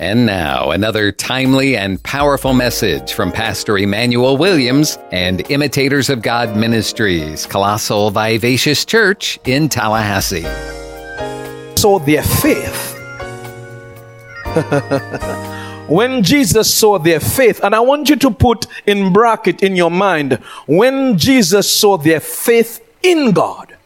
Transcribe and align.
And 0.00 0.26
now, 0.26 0.72
another 0.72 1.12
timely 1.12 1.76
and 1.76 2.02
powerful 2.02 2.52
message 2.52 3.12
from 3.12 3.30
Pastor 3.30 3.78
Emmanuel 3.78 4.36
Williams 4.36 4.98
and 5.12 5.48
Imitators 5.52 6.10
of 6.10 6.20
God 6.20 6.56
Ministries, 6.56 7.46
Colossal 7.46 8.10
Vivacious 8.10 8.84
Church 8.84 9.38
in 9.44 9.68
Tallahassee. 9.68 10.42
Saw 11.76 12.00
their 12.00 12.24
faith. 12.24 12.98
when 15.88 16.24
Jesus 16.24 16.74
saw 16.74 16.98
their 16.98 17.20
faith, 17.20 17.62
and 17.62 17.72
I 17.72 17.78
want 17.78 18.10
you 18.10 18.16
to 18.16 18.32
put 18.32 18.66
in 18.86 19.12
bracket 19.12 19.62
in 19.62 19.76
your 19.76 19.92
mind, 19.92 20.40
when 20.66 21.16
Jesus 21.16 21.70
saw 21.70 21.98
their 21.98 22.18
faith 22.18 22.84
in 23.04 23.30
God. 23.30 23.76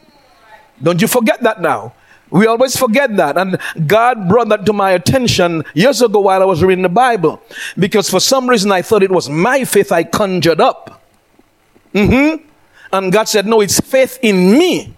Don't 0.81 1.03
you 1.03 1.07
forget 1.07 1.43
that 1.43 1.61
now. 1.61 1.93
We 2.31 2.47
always 2.47 2.77
forget 2.77 3.15
that. 3.17 3.37
And 3.37 3.57
God 3.87 4.27
brought 4.27 4.49
that 4.49 4.65
to 4.67 4.73
my 4.73 4.91
attention 4.91 5.63
years 5.73 6.01
ago 6.01 6.19
while 6.19 6.41
I 6.41 6.45
was 6.45 6.63
reading 6.63 6.83
the 6.83 6.89
Bible. 6.89 7.41
Because 7.77 8.09
for 8.09 8.19
some 8.19 8.47
reason 8.47 8.71
I 8.71 8.81
thought 8.81 9.03
it 9.03 9.11
was 9.11 9.29
my 9.29 9.65
faith 9.65 9.91
I 9.91 10.03
conjured 10.03 10.61
up. 10.61 11.01
Mm-hmm. 11.93 12.45
And 12.91 13.11
God 13.11 13.27
said, 13.27 13.45
no, 13.45 13.61
it's 13.61 13.79
faith 13.79 14.19
in 14.21 14.57
me. 14.57 14.95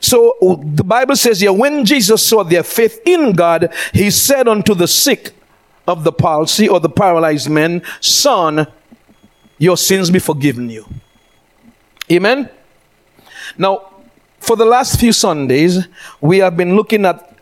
So 0.00 0.36
the 0.64 0.84
Bible 0.84 1.16
says 1.16 1.40
here, 1.40 1.52
when 1.52 1.84
Jesus 1.84 2.24
saw 2.24 2.44
their 2.44 2.62
faith 2.62 3.00
in 3.04 3.32
God, 3.32 3.72
he 3.92 4.10
said 4.10 4.46
unto 4.48 4.74
the 4.74 4.86
sick 4.86 5.32
of 5.86 6.04
the 6.04 6.12
palsy 6.12 6.68
or 6.68 6.78
the 6.80 6.88
paralyzed 6.88 7.50
man, 7.50 7.82
Son, 8.00 8.66
your 9.58 9.76
sins 9.76 10.10
be 10.10 10.18
forgiven 10.18 10.70
you. 10.70 10.86
Amen. 12.10 12.48
Now, 13.58 13.91
for 14.42 14.56
the 14.56 14.64
last 14.64 14.98
few 14.98 15.12
Sundays, 15.12 15.86
we 16.20 16.38
have 16.38 16.56
been 16.56 16.74
looking 16.74 17.06
at 17.06 17.38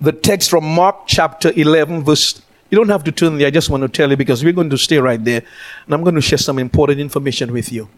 the 0.00 0.12
text 0.12 0.48
from 0.48 0.64
Mark 0.64 1.06
chapter 1.06 1.52
11, 1.56 2.04
verse. 2.04 2.40
You 2.70 2.78
don't 2.78 2.88
have 2.88 3.02
to 3.04 3.12
turn 3.12 3.36
there, 3.36 3.48
I 3.48 3.50
just 3.50 3.68
want 3.68 3.82
to 3.82 3.88
tell 3.88 4.10
you 4.10 4.16
because 4.16 4.44
we're 4.44 4.52
going 4.52 4.70
to 4.70 4.78
stay 4.78 4.98
right 4.98 5.22
there 5.22 5.42
and 5.84 5.94
I'm 5.94 6.02
going 6.02 6.14
to 6.14 6.20
share 6.20 6.38
some 6.38 6.58
important 6.60 7.00
information 7.00 7.52
with 7.52 7.72
you. 7.72 7.88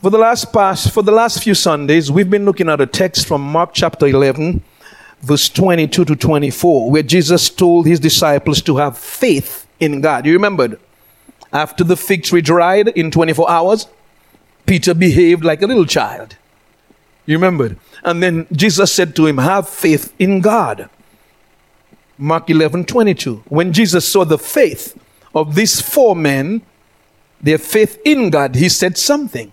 For 0.00 0.10
the 0.10 0.18
last 0.18 0.52
past, 0.52 0.92
for 0.92 1.02
the 1.02 1.12
last 1.12 1.42
few 1.42 1.54
Sundays, 1.54 2.10
we've 2.10 2.30
been 2.30 2.46
looking 2.46 2.70
at 2.70 2.80
a 2.80 2.86
text 2.86 3.26
from 3.26 3.42
Mark 3.42 3.70
chapter 3.74 4.06
11, 4.06 4.62
verse 5.20 5.50
22 5.50 6.04
to 6.06 6.16
24, 6.16 6.90
where 6.90 7.02
Jesus 7.02 7.50
told 7.50 7.86
his 7.86 8.00
disciples 8.00 8.62
to 8.62 8.78
have 8.78 8.96
faith 8.96 9.66
in 9.80 10.00
God. 10.00 10.24
You 10.24 10.32
remembered? 10.32 10.80
After 11.52 11.84
the 11.84 11.96
fig 11.96 12.24
tree 12.24 12.40
dried 12.40 12.88
in 12.88 13.10
24 13.10 13.50
hours, 13.50 13.86
Peter 14.66 14.94
behaved 14.94 15.44
like 15.44 15.60
a 15.60 15.66
little 15.66 15.86
child. 15.86 16.36
You 17.26 17.36
remembered? 17.36 17.78
And 18.02 18.22
then 18.22 18.46
Jesus 18.52 18.92
said 18.92 19.16
to 19.16 19.26
him, 19.26 19.38
Have 19.38 19.68
faith 19.68 20.12
in 20.18 20.40
God. 20.40 20.88
Mark 22.18 22.48
11 22.48 22.84
22. 22.84 23.44
When 23.48 23.72
Jesus 23.72 24.06
saw 24.06 24.24
the 24.24 24.38
faith 24.38 24.98
of 25.34 25.54
these 25.54 25.80
four 25.80 26.14
men, 26.14 26.62
their 27.40 27.58
faith 27.58 28.00
in 28.04 28.30
God, 28.30 28.54
he 28.54 28.68
said 28.68 28.96
something. 28.96 29.52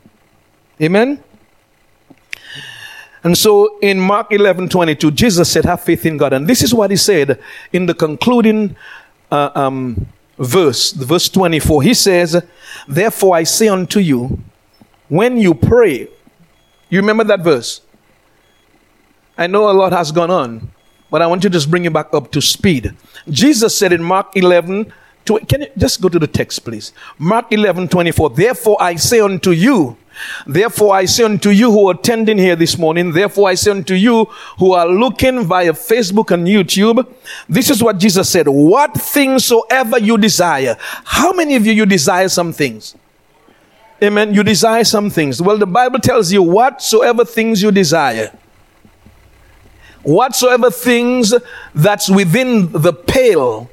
Amen? 0.82 1.24
And 3.24 3.38
so 3.38 3.78
in 3.80 4.00
Mark 4.00 4.32
11 4.32 4.70
22, 4.70 5.12
Jesus 5.12 5.52
said, 5.52 5.66
Have 5.66 5.82
faith 5.82 6.06
in 6.06 6.18
God. 6.18 6.34
And 6.34 6.48
this 6.48 6.62
is 6.62 6.74
what 6.74 6.92
he 6.92 6.98
said 6.98 7.40
in 7.72 7.86
the 7.86 7.94
concluding 7.94 8.76
uh, 9.32 9.52
um, 9.56 10.08
verse, 10.38 10.92
verse 10.92 11.30
24. 11.30 11.84
He 11.84 11.94
says, 11.94 12.44
Therefore 12.88 13.36
I 13.36 13.44
say 13.44 13.68
unto 13.68 14.00
you, 14.00 14.40
when 15.08 15.38
you 15.38 15.54
pray, 15.54 16.08
you 16.92 17.00
remember 17.00 17.24
that 17.24 17.40
verse? 17.40 17.82
I 19.38 19.48
know 19.48 19.72
a 19.72 19.74
lot 19.74 19.92
has 19.92 20.12
gone 20.12 20.30
on, 20.30 20.72
but 21.10 21.24
I 21.24 21.28
want 21.28 21.44
you 21.44 21.50
to 21.50 21.54
just 21.54 21.72
bring 21.72 21.86
it 21.86 21.94
back 21.94 22.14
up 22.14 22.32
to 22.34 22.42
speed. 22.42 22.94
Jesus 23.28 23.76
said 23.76 23.92
in 23.92 24.04
Mark 24.04 24.36
11, 24.36 24.94
can 25.26 25.62
you 25.62 25.68
just 25.78 26.02
go 26.02 26.10
to 26.10 26.20
the 26.20 26.28
text, 26.28 26.64
please? 26.64 26.94
Mark 27.18 27.52
11, 27.52 27.88
24. 27.88 28.30
Therefore 28.32 28.78
I 28.80 28.96
say 28.96 29.20
unto 29.20 29.52
you, 29.52 29.98
Therefore, 30.46 30.94
I 30.94 31.06
say 31.06 31.24
unto 31.24 31.50
you 31.50 31.72
who 31.72 31.88
are 31.88 31.96
attending 31.96 32.38
here 32.38 32.56
this 32.56 32.78
morning, 32.78 33.12
therefore, 33.12 33.50
I 33.50 33.56
say 33.56 33.72
unto 33.72 33.94
you 33.94 34.26
who 34.58 34.74
are 34.74 34.88
looking 34.88 35.46
via 35.46 35.74
Facebook 35.74 36.32
and 36.32 36.46
YouTube, 36.46 37.08
this 37.48 37.70
is 37.70 37.82
what 37.82 37.98
Jesus 37.98 38.30
said 38.30 38.48
What 38.48 38.94
things 38.94 39.46
soever 39.46 40.00
you 40.00 40.18
desire. 40.18 40.76
How 40.80 41.32
many 41.32 41.56
of 41.56 41.66
you, 41.66 41.74
you 41.74 41.86
desire 41.86 42.30
some 42.30 42.52
things? 42.54 42.96
Amen. 44.04 44.34
You 44.34 44.44
desire 44.44 44.84
some 44.84 45.10
things. 45.10 45.42
Well, 45.42 45.58
the 45.58 45.68
Bible 45.68 46.00
tells 46.00 46.32
you 46.32 46.42
whatsoever 46.42 47.24
things 47.24 47.62
you 47.62 47.72
desire, 47.72 48.36
whatsoever 50.02 50.72
things 50.72 51.34
that's 51.76 52.10
within 52.10 52.72
the 52.72 52.94
pale 52.94 53.70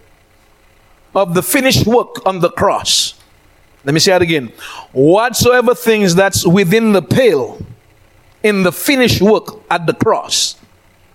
of 1.14 1.34
the 1.34 1.42
finished 1.42 1.86
work 1.86 2.26
on 2.26 2.40
the 2.40 2.50
cross. 2.50 3.14
Let 3.84 3.94
me 3.94 4.00
say 4.00 4.12
that 4.12 4.22
again. 4.22 4.52
Whatsoever 4.92 5.74
things 5.74 6.14
that's 6.14 6.46
within 6.46 6.92
the 6.92 7.00
pale 7.00 7.58
in 8.42 8.62
the 8.62 8.72
finished 8.72 9.22
work 9.22 9.62
at 9.70 9.86
the 9.86 9.94
cross. 9.94 10.56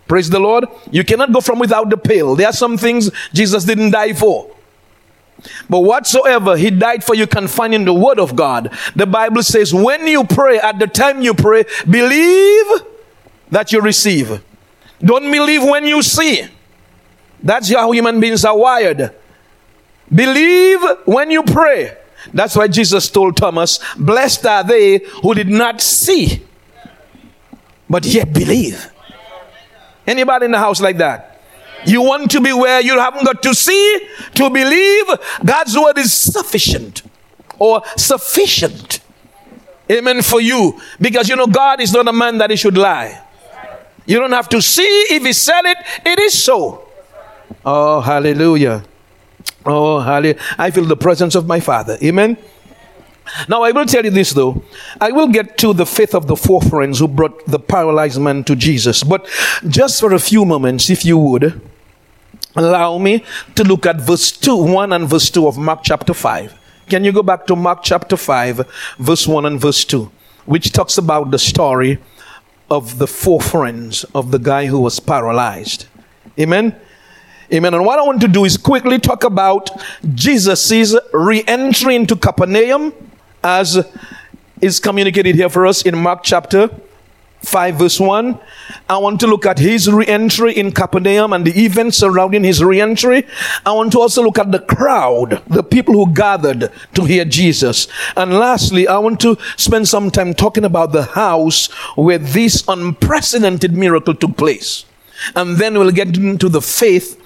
Praise 0.08 0.30
the 0.30 0.40
Lord. 0.40 0.66
You 0.92 1.04
cannot 1.04 1.32
go 1.32 1.40
from 1.40 1.60
without 1.60 1.90
the 1.90 1.98
pale. 1.98 2.36
There 2.36 2.48
are 2.48 2.54
some 2.54 2.78
things 2.78 3.12
Jesus 3.32 3.64
didn't 3.64 3.92
die 3.92 4.14
for. 4.14 4.53
But 5.70 5.80
whatsoever 5.80 6.58
he 6.58 6.70
died 6.70 7.04
for, 7.04 7.16
you 7.16 7.28
can 7.28 7.48
find 7.48 7.74
in 7.74 7.86
the 7.86 7.94
word 7.94 8.20
of 8.20 8.36
God. 8.36 8.72
The 8.96 9.06
Bible 9.06 9.44
says, 9.44 9.74
when 9.74 10.08
you 10.08 10.24
pray, 10.24 10.60
at 10.60 10.80
the 10.80 10.88
time 10.88 11.22
you 11.22 11.34
pray, 11.34 11.66
believe 11.90 12.68
that 13.50 13.72
you 13.72 13.82
receive. 13.82 14.44
Don't 15.00 15.32
believe 15.32 15.64
when 15.64 15.86
you 15.86 16.02
see. 16.02 16.46
That's 17.42 17.74
how 17.74 17.92
human 17.92 18.20
beings 18.20 18.46
are 18.46 18.58
wired. 18.58 19.14
Believe 20.14 20.80
when 21.06 21.32
you 21.32 21.44
pray. 21.44 21.98
That's 22.34 22.56
why 22.56 22.68
Jesus 22.68 23.10
told 23.10 23.36
Thomas, 23.36 23.80
Blessed 23.98 24.46
are 24.46 24.64
they 24.64 25.00
who 25.22 25.34
did 25.34 25.50
not 25.50 25.82
see, 25.82 26.44
but 27.90 28.06
yet 28.06 28.32
believe. 28.34 28.90
Anybody 30.08 30.46
in 30.46 30.52
the 30.52 30.58
house 30.58 30.80
like 30.80 30.98
that? 30.98 31.33
You 31.86 32.02
want 32.02 32.32
to 32.32 32.42
be 32.42 32.54
where 32.54 32.82
you 32.82 32.98
haven't 33.00 33.26
got 33.26 33.44
to 33.44 33.54
see 33.54 34.08
to 34.36 34.50
believe 34.50 35.06
God's 35.44 35.78
word 35.78 35.98
is 35.98 36.14
sufficient 36.14 37.04
or 37.60 37.82
sufficient. 37.98 39.00
Amen 39.92 40.22
for 40.22 40.42
you. 40.42 40.80
Because 41.00 41.30
you 41.30 41.36
know, 41.36 41.48
God 41.48 41.82
is 41.82 41.94
not 41.94 42.08
a 42.08 42.14
man 42.14 42.38
that 42.38 42.50
he 42.50 42.56
should 42.56 42.78
lie. 42.78 43.22
You 44.06 44.20
don't 44.20 44.32
have 44.32 44.50
to 44.50 44.62
see 44.62 45.06
if 45.12 45.24
he 45.24 45.34
said 45.34 45.62
it, 45.66 45.78
it 46.06 46.20
is 46.20 46.42
so. 46.42 46.88
Oh, 47.66 48.02
hallelujah. 48.02 48.84
Oh, 49.66 50.00
hallelujah. 50.00 50.40
I 50.58 50.72
feel 50.72 50.86
the 50.86 50.98
presence 50.98 51.36
of 51.36 51.48
my 51.48 51.60
Father. 51.60 51.98
Amen. 52.04 52.38
Now, 53.48 53.64
I 53.64 53.72
will 53.72 53.86
tell 53.86 54.04
you 54.04 54.12
this 54.12 54.32
though. 54.32 54.64
I 55.00 55.12
will 55.12 55.30
get 55.30 55.58
to 55.60 55.74
the 55.74 55.86
faith 55.86 56.14
of 56.14 56.28
the 56.28 56.36
four 56.36 56.62
friends 56.62 57.00
who 57.00 57.08
brought 57.08 57.46
the 57.46 57.60
paralyzed 57.60 58.20
man 58.20 58.44
to 58.46 58.56
Jesus. 58.56 59.04
But 59.04 59.28
just 59.68 60.02
for 60.02 60.14
a 60.14 60.20
few 60.20 60.44
moments, 60.44 60.90
if 60.90 61.06
you 61.06 61.18
would, 61.18 61.62
allow 62.56 62.98
me 62.98 63.24
to 63.56 63.64
look 63.64 63.86
at 63.86 64.02
verse 64.02 64.32
2, 64.32 64.56
1 64.56 64.94
and 64.94 65.08
verse 65.08 65.30
2 65.30 65.48
of 65.48 65.58
Mark 65.58 65.82
chapter 65.84 66.14
5. 66.14 66.60
Can 66.90 67.04
you 67.04 67.12
go 67.12 67.24
back 67.24 67.46
to 67.48 67.56
Mark 67.56 67.84
chapter 67.84 68.18
5, 68.18 68.96
verse 69.00 69.28
1 69.28 69.46
and 69.46 69.60
verse 69.60 69.86
2, 69.86 70.12
which 70.46 70.72
talks 70.72 70.98
about 70.98 71.32
the 71.32 71.40
story 71.40 72.00
of 72.74 72.98
the 72.98 73.08
four 73.08 73.40
friends 73.40 74.04
of 74.16 74.32
the 74.32 74.40
guy 74.40 74.66
who 74.66 74.80
was 74.80 75.00
paralyzed. 75.00 75.86
Amen. 76.40 76.76
Amen. 77.54 77.74
And 77.74 77.86
what 77.86 78.00
I 78.00 78.02
want 78.02 78.20
to 78.22 78.28
do 78.28 78.46
is 78.46 78.58
quickly 78.58 78.98
talk 78.98 79.24
about 79.24 79.70
Jesus' 80.16 80.96
re 81.14 81.44
entry 81.46 81.96
into 81.96 82.16
Capernaum 82.16 82.94
as 83.44 83.86
is 84.60 84.80
communicated 84.80 85.36
here 85.36 85.50
for 85.50 85.68
us 85.68 85.84
in 85.84 85.96
Mark 85.98 86.24
chapter 86.24 86.70
5 87.44 87.76
verse 87.76 88.00
1. 88.00 88.40
I 88.90 88.98
want 88.98 89.20
to 89.20 89.28
look 89.28 89.46
at 89.46 89.60
his 89.60 89.92
re-entry 89.92 90.54
in 90.54 90.72
Capernaum 90.72 91.34
and 91.34 91.46
the 91.46 91.64
events 91.64 91.98
surrounding 91.98 92.44
his 92.44 92.64
re-entry. 92.64 93.28
I 93.66 93.74
want 93.74 93.92
to 93.94 94.00
also 94.00 94.24
look 94.24 94.40
at 94.40 94.52
the 94.52 94.60
crowd, 94.60 95.42
the 95.48 95.64
people 95.64 95.94
who 95.94 96.14
gathered 96.14 96.72
to 96.96 97.06
hear 97.06 97.26
Jesus. 97.26 97.88
And 98.16 98.34
lastly, 98.34 98.88
I 98.88 98.98
want 98.98 99.20
to 99.22 99.38
spend 99.58 99.88
some 99.88 100.10
time 100.10 100.34
talking 100.34 100.64
about 100.64 100.94
the 100.94 101.04
house 101.04 101.72
where 101.96 102.18
this 102.18 102.64
unprecedented 102.68 103.74
miracle 103.74 104.16
took 104.16 104.38
place. 104.38 104.86
And 105.36 105.58
then 105.58 105.78
we'll 105.78 105.92
get 105.92 106.18
into 106.18 106.50
the 106.50 106.62
faith 106.62 107.20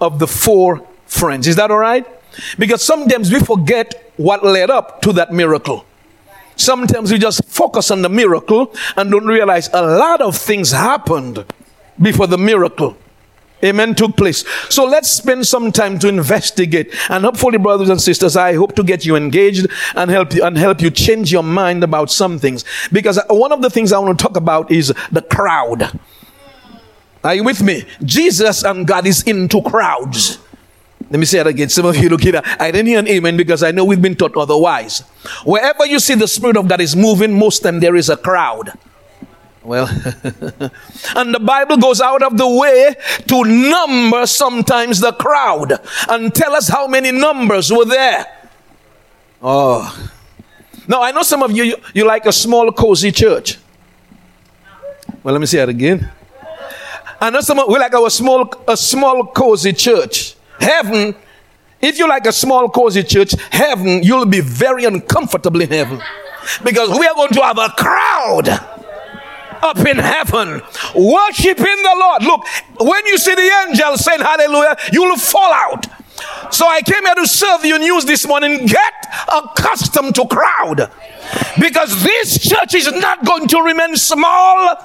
of 0.00 0.18
the 0.18 0.26
four 0.26 0.86
friends. 1.06 1.46
Is 1.46 1.56
that 1.56 1.70
all 1.70 1.78
right? 1.78 2.06
Because 2.58 2.82
sometimes 2.82 3.30
we 3.30 3.40
forget 3.40 4.12
what 4.16 4.44
led 4.44 4.70
up 4.70 5.02
to 5.02 5.12
that 5.14 5.32
miracle. 5.32 5.84
Sometimes 6.56 7.10
we 7.10 7.18
just 7.18 7.44
focus 7.44 7.90
on 7.90 8.02
the 8.02 8.08
miracle 8.08 8.74
and 8.96 9.10
don't 9.10 9.26
realize 9.26 9.68
a 9.72 9.82
lot 9.82 10.20
of 10.20 10.36
things 10.36 10.72
happened 10.72 11.44
before 12.00 12.26
the 12.26 12.38
miracle. 12.38 12.96
Amen 13.64 13.94
took 13.94 14.16
place. 14.16 14.44
So 14.68 14.84
let's 14.84 15.08
spend 15.08 15.46
some 15.46 15.70
time 15.70 15.98
to 16.00 16.08
investigate. 16.08 16.92
And 17.08 17.24
hopefully, 17.24 17.58
brothers 17.58 17.90
and 17.90 18.00
sisters, 18.00 18.36
I 18.36 18.54
hope 18.54 18.74
to 18.74 18.82
get 18.82 19.06
you 19.06 19.14
engaged 19.14 19.68
and 19.94 20.10
help 20.10 20.34
you 20.34 20.42
and 20.42 20.58
help 20.58 20.80
you 20.80 20.90
change 20.90 21.30
your 21.30 21.44
mind 21.44 21.84
about 21.84 22.10
some 22.10 22.40
things. 22.40 22.64
Because 22.90 23.20
one 23.30 23.52
of 23.52 23.62
the 23.62 23.70
things 23.70 23.92
I 23.92 24.00
want 24.00 24.18
to 24.18 24.22
talk 24.22 24.36
about 24.36 24.72
is 24.72 24.92
the 25.12 25.22
crowd. 25.22 25.96
Are 27.22 27.34
you 27.36 27.44
with 27.44 27.62
me? 27.62 27.84
Jesus 28.02 28.64
and 28.64 28.84
God 28.84 29.06
is 29.06 29.22
into 29.22 29.62
crowds. 29.62 30.38
Let 31.12 31.18
me 31.18 31.26
say 31.26 31.40
it 31.40 31.46
again. 31.46 31.68
Some 31.68 31.84
of 31.84 31.94
you 31.98 32.08
look 32.08 32.24
at 32.24 32.42
I 32.58 32.70
didn't 32.70 32.86
hear 32.86 32.98
an 32.98 33.06
amen 33.06 33.36
because 33.36 33.62
I 33.62 33.70
know 33.70 33.84
we've 33.84 34.00
been 34.00 34.16
taught 34.16 34.34
otherwise. 34.34 35.00
Wherever 35.44 35.84
you 35.84 35.98
see 35.98 36.14
the 36.14 36.26
Spirit 36.26 36.56
of 36.56 36.66
God 36.66 36.80
is 36.80 36.96
moving, 36.96 37.38
most 37.38 37.58
time 37.60 37.80
there 37.80 37.96
is 37.96 38.08
a 38.08 38.16
crowd. 38.16 38.72
Well, 39.62 39.88
and 41.14 41.34
the 41.34 41.40
Bible 41.44 41.76
goes 41.76 42.00
out 42.00 42.22
of 42.22 42.38
the 42.38 42.48
way 42.48 42.94
to 43.28 43.44
number 43.44 44.24
sometimes 44.24 45.00
the 45.00 45.12
crowd 45.12 45.78
and 46.08 46.34
tell 46.34 46.54
us 46.54 46.68
how 46.68 46.86
many 46.86 47.12
numbers 47.12 47.70
were 47.70 47.84
there. 47.84 48.24
Oh. 49.42 50.10
Now, 50.88 51.02
I 51.02 51.12
know 51.12 51.22
some 51.22 51.42
of 51.42 51.52
you, 51.52 51.64
you, 51.64 51.76
you 51.92 52.06
like 52.06 52.24
a 52.24 52.32
small, 52.32 52.72
cozy 52.72 53.12
church. 53.12 53.58
Well, 55.22 55.34
let 55.34 55.40
me 55.40 55.46
say 55.46 55.60
it 55.60 55.68
again. 55.68 56.10
I 57.20 57.28
know 57.28 57.42
some 57.42 57.58
of 57.58 57.68
we 57.68 57.78
like 57.78 57.92
our 57.92 58.08
small, 58.08 58.50
a 58.66 58.78
small, 58.78 59.26
cozy 59.26 59.74
church. 59.74 60.36
Heaven, 60.62 61.14
if 61.80 61.98
you 61.98 62.08
like 62.08 62.26
a 62.26 62.32
small, 62.32 62.68
cozy 62.68 63.02
church, 63.02 63.34
heaven, 63.50 64.02
you'll 64.02 64.26
be 64.26 64.40
very 64.40 64.84
uncomfortable 64.84 65.60
in 65.60 65.70
heaven. 65.70 66.00
Because 66.62 66.96
we 66.96 67.06
are 67.06 67.14
going 67.14 67.32
to 67.32 67.42
have 67.42 67.58
a 67.58 67.68
crowd 67.70 68.48
up 68.48 69.78
in 69.78 69.96
heaven 69.98 70.60
worshiping 70.94 71.82
the 71.82 71.96
Lord. 71.98 72.22
Look, 72.22 72.46
when 72.80 73.06
you 73.06 73.18
see 73.18 73.34
the 73.34 73.66
angels 73.68 74.04
saying 74.04 74.20
hallelujah, 74.20 74.76
you'll 74.92 75.16
fall 75.16 75.52
out. 75.52 75.86
So 76.52 76.68
I 76.68 76.82
came 76.82 77.04
here 77.04 77.14
to 77.16 77.26
serve 77.26 77.64
you 77.64 77.78
news 77.78 78.04
this 78.04 78.26
morning. 78.26 78.66
Get 78.66 78.94
accustomed 79.32 80.14
to 80.16 80.26
crowd. 80.26 80.90
Because 81.60 82.02
this 82.02 82.38
church 82.38 82.74
is 82.74 82.92
not 82.92 83.24
going 83.24 83.48
to 83.48 83.60
remain 83.60 83.96
small. 83.96 84.76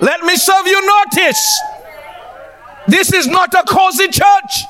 Let 0.00 0.22
me 0.22 0.36
serve 0.36 0.66
you 0.66 0.80
notice. 0.86 1.60
This 2.88 3.12
is 3.12 3.26
not 3.26 3.52
a 3.54 3.62
cozy 3.64 4.08
church. 4.08 4.64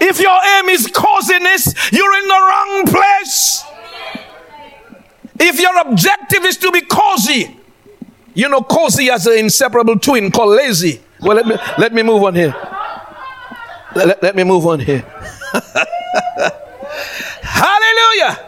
If 0.00 0.20
your 0.20 0.38
aim 0.56 0.68
is 0.68 0.86
coziness, 0.92 1.74
you're 1.92 2.18
in 2.18 2.28
the 2.28 2.34
wrong 2.34 2.84
place. 2.86 3.64
If 5.38 5.60
your 5.60 5.78
objective 5.80 6.44
is 6.44 6.56
to 6.58 6.70
be 6.70 6.80
cozy, 6.82 7.56
you 8.34 8.48
know, 8.48 8.62
cozy 8.62 9.06
has 9.06 9.26
an 9.26 9.38
inseparable 9.38 9.98
twin 9.98 10.30
called 10.30 10.56
lazy. 10.56 11.00
Well, 11.20 11.36
let 11.36 11.46
me 11.46 11.56
let 11.78 11.92
me 11.92 12.02
move 12.02 12.22
on 12.22 12.34
here. 12.34 12.54
Let, 13.94 14.22
let 14.22 14.36
me 14.36 14.44
move 14.44 14.66
on 14.66 14.80
here. 14.80 15.00
Hallelujah. 17.42 18.38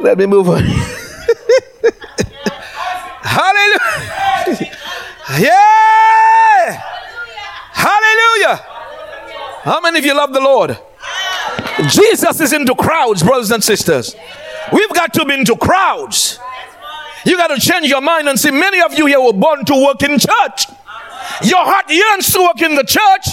Let 0.00 0.18
me 0.18 0.26
move 0.26 0.48
on. 0.48 0.62
Hallelujah. 3.22 4.70
Yeah. 5.40 6.13
Hallelujah. 7.84 8.56
How 9.62 9.80
many 9.80 9.98
of 9.98 10.06
you 10.06 10.16
love 10.16 10.32
the 10.32 10.40
Lord? 10.40 10.78
Jesus 11.88 12.40
is 12.40 12.54
into 12.54 12.74
crowds, 12.74 13.22
brothers 13.22 13.50
and 13.50 13.62
sisters. 13.62 14.16
We've 14.72 14.92
got 14.94 15.12
to 15.14 15.24
be 15.26 15.34
into 15.34 15.54
crowds. 15.56 16.38
You 17.26 17.36
got 17.36 17.48
to 17.48 17.60
change 17.60 17.88
your 17.88 18.00
mind 18.00 18.28
and 18.28 18.40
see 18.40 18.50
many 18.50 18.80
of 18.80 18.96
you 18.96 19.04
here 19.04 19.20
were 19.20 19.34
born 19.34 19.66
to 19.66 19.84
work 19.84 20.02
in 20.02 20.18
church. 20.18 20.66
Your 21.42 21.64
heart 21.64 21.90
yearns 21.90 22.32
to 22.32 22.40
work 22.40 22.62
in 22.62 22.74
the 22.74 22.84
church. 22.84 23.26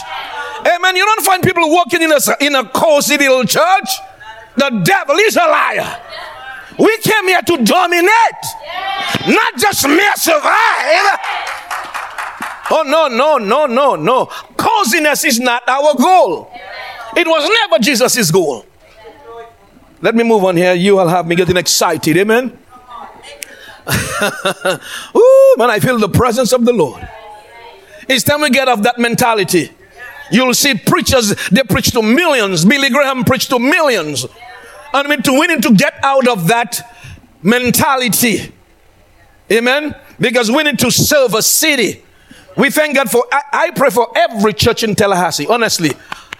Amen. 0.67 0.97
You 0.97 1.05
don't 1.05 1.25
find 1.25 1.41
people 1.43 1.73
working 1.73 2.01
in 2.01 2.11
a, 2.11 2.19
in 2.41 2.55
a 2.55 2.67
cozy 2.67 3.17
little 3.17 3.45
church. 3.45 3.89
The 4.57 4.81
devil 4.83 5.15
is 5.15 5.37
a 5.37 5.47
liar. 5.47 5.97
We 6.77 6.97
came 6.97 7.27
here 7.27 7.41
to 7.41 7.57
dominate, 7.63 8.43
not 9.27 9.55
just 9.57 9.87
mere 9.87 10.15
survive. 10.15 11.60
Oh, 12.71 12.83
no, 12.83 13.07
no, 13.07 13.37
no, 13.37 13.65
no, 13.65 13.95
no. 13.95 14.25
Coziness 14.55 15.25
is 15.25 15.39
not 15.39 15.67
our 15.67 15.93
goal. 15.95 16.49
It 17.17 17.27
was 17.27 17.49
never 17.49 17.83
Jesus' 17.83 18.31
goal. 18.31 18.65
Let 20.01 20.15
me 20.15 20.23
move 20.23 20.43
on 20.45 20.55
here. 20.55 20.73
You 20.73 20.95
will 20.95 21.09
have 21.09 21.27
me 21.27 21.35
getting 21.35 21.57
excited. 21.57 22.17
Amen. 22.17 22.57
Ooh, 25.15 25.55
man, 25.57 25.69
I 25.69 25.79
feel 25.79 25.99
the 25.99 26.09
presence 26.09 26.53
of 26.53 26.65
the 26.65 26.73
Lord. 26.73 27.07
It's 28.07 28.23
time 28.23 28.41
we 28.41 28.49
get 28.49 28.67
off 28.67 28.81
that 28.83 28.97
mentality. 28.97 29.71
You'll 30.31 30.53
see 30.53 30.75
preachers, 30.75 31.35
they 31.49 31.63
preach 31.63 31.91
to 31.91 32.01
millions. 32.01 32.63
Billy 32.63 32.89
Graham 32.89 33.25
preached 33.25 33.49
to 33.49 33.59
millions. 33.59 34.25
I 34.93 35.07
mean, 35.07 35.21
to, 35.23 35.33
we 35.33 35.47
need 35.47 35.63
to 35.63 35.73
get 35.73 35.95
out 36.03 36.27
of 36.27 36.47
that 36.47 36.81
mentality. 37.43 38.53
Amen? 39.51 39.95
Because 40.19 40.49
we 40.49 40.63
need 40.63 40.79
to 40.79 40.89
serve 40.89 41.33
a 41.33 41.41
city. 41.41 42.03
We 42.57 42.69
thank 42.69 42.95
God 42.95 43.09
for, 43.09 43.25
I, 43.31 43.41
I 43.53 43.71
pray 43.71 43.89
for 43.89 44.11
every 44.15 44.53
church 44.53 44.83
in 44.83 44.95
Tallahassee, 44.95 45.47
honestly, 45.47 45.91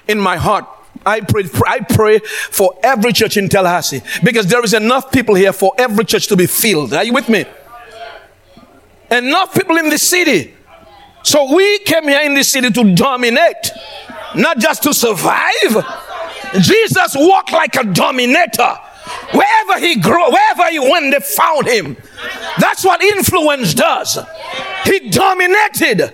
in 0.08 0.19
my 0.19 0.38
heart. 0.38 0.66
I 1.06 1.22
pray, 1.22 1.44
I 1.66 1.80
pray 1.80 2.19
for 2.19 2.78
every 2.84 3.13
church 3.13 3.38
in 3.38 3.50
Tallahassee 3.50 4.02
because 4.24 4.48
there 4.48 4.63
is 4.63 4.74
enough 4.74 5.12
people 5.12 5.36
here 5.36 5.54
for 5.54 5.74
every 5.78 6.06
church 6.06 6.28
to 6.28 6.36
be 6.36 6.46
filled. 6.46 6.94
Are 6.94 7.04
you 7.04 7.13
with 7.13 7.30
me? 7.30 7.46
Enough 9.10 9.54
people 9.54 9.78
in 9.78 9.90
the 9.90 9.98
city. 9.98 10.54
So 11.24 11.56
we 11.56 11.80
came 11.80 12.04
here 12.04 12.22
in 12.22 12.34
this 12.34 12.52
city 12.52 12.72
to 12.72 12.96
dominate, 12.96 13.72
not 14.36 14.60
just 14.60 14.84
to 14.84 14.94
survive. 14.94 15.86
Jesus 16.60 17.16
walked 17.16 17.52
like 17.52 17.75
a 17.75 17.84
dominator. 17.84 18.78
Wherever 19.34 19.80
he 19.80 19.96
grew, 20.00 20.31
wherever 20.31 20.69
he 20.69 20.80
went, 20.80 21.12
they 21.12 21.19
found 21.19 21.68
him. 21.68 21.98
That's 22.60 22.84
what 22.84 23.02
influence 23.02 23.74
does. 23.74 24.18
He 24.83 25.10
dominated. 25.10 26.13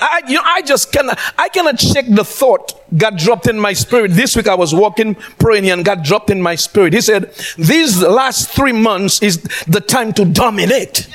I, 0.00 0.22
you 0.28 0.34
know, 0.34 0.42
I 0.44 0.62
just 0.62 0.92
cannot, 0.92 1.18
I 1.36 1.48
cannot 1.48 1.80
shake 1.80 2.14
the 2.14 2.24
thought 2.24 2.72
God 2.96 3.18
dropped 3.18 3.48
in 3.48 3.58
my 3.58 3.72
spirit. 3.72 4.12
This 4.12 4.36
week 4.36 4.46
I 4.46 4.54
was 4.54 4.74
walking, 4.74 5.14
praying, 5.38 5.68
and 5.70 5.84
God 5.84 6.04
dropped 6.04 6.30
in 6.30 6.40
my 6.40 6.54
spirit. 6.54 6.92
He 6.92 7.00
said, 7.00 7.34
these 7.56 8.00
last 8.00 8.50
three 8.50 8.72
months 8.72 9.20
is 9.22 9.42
the 9.66 9.80
time 9.80 10.12
to 10.14 10.24
dominate. 10.24 11.08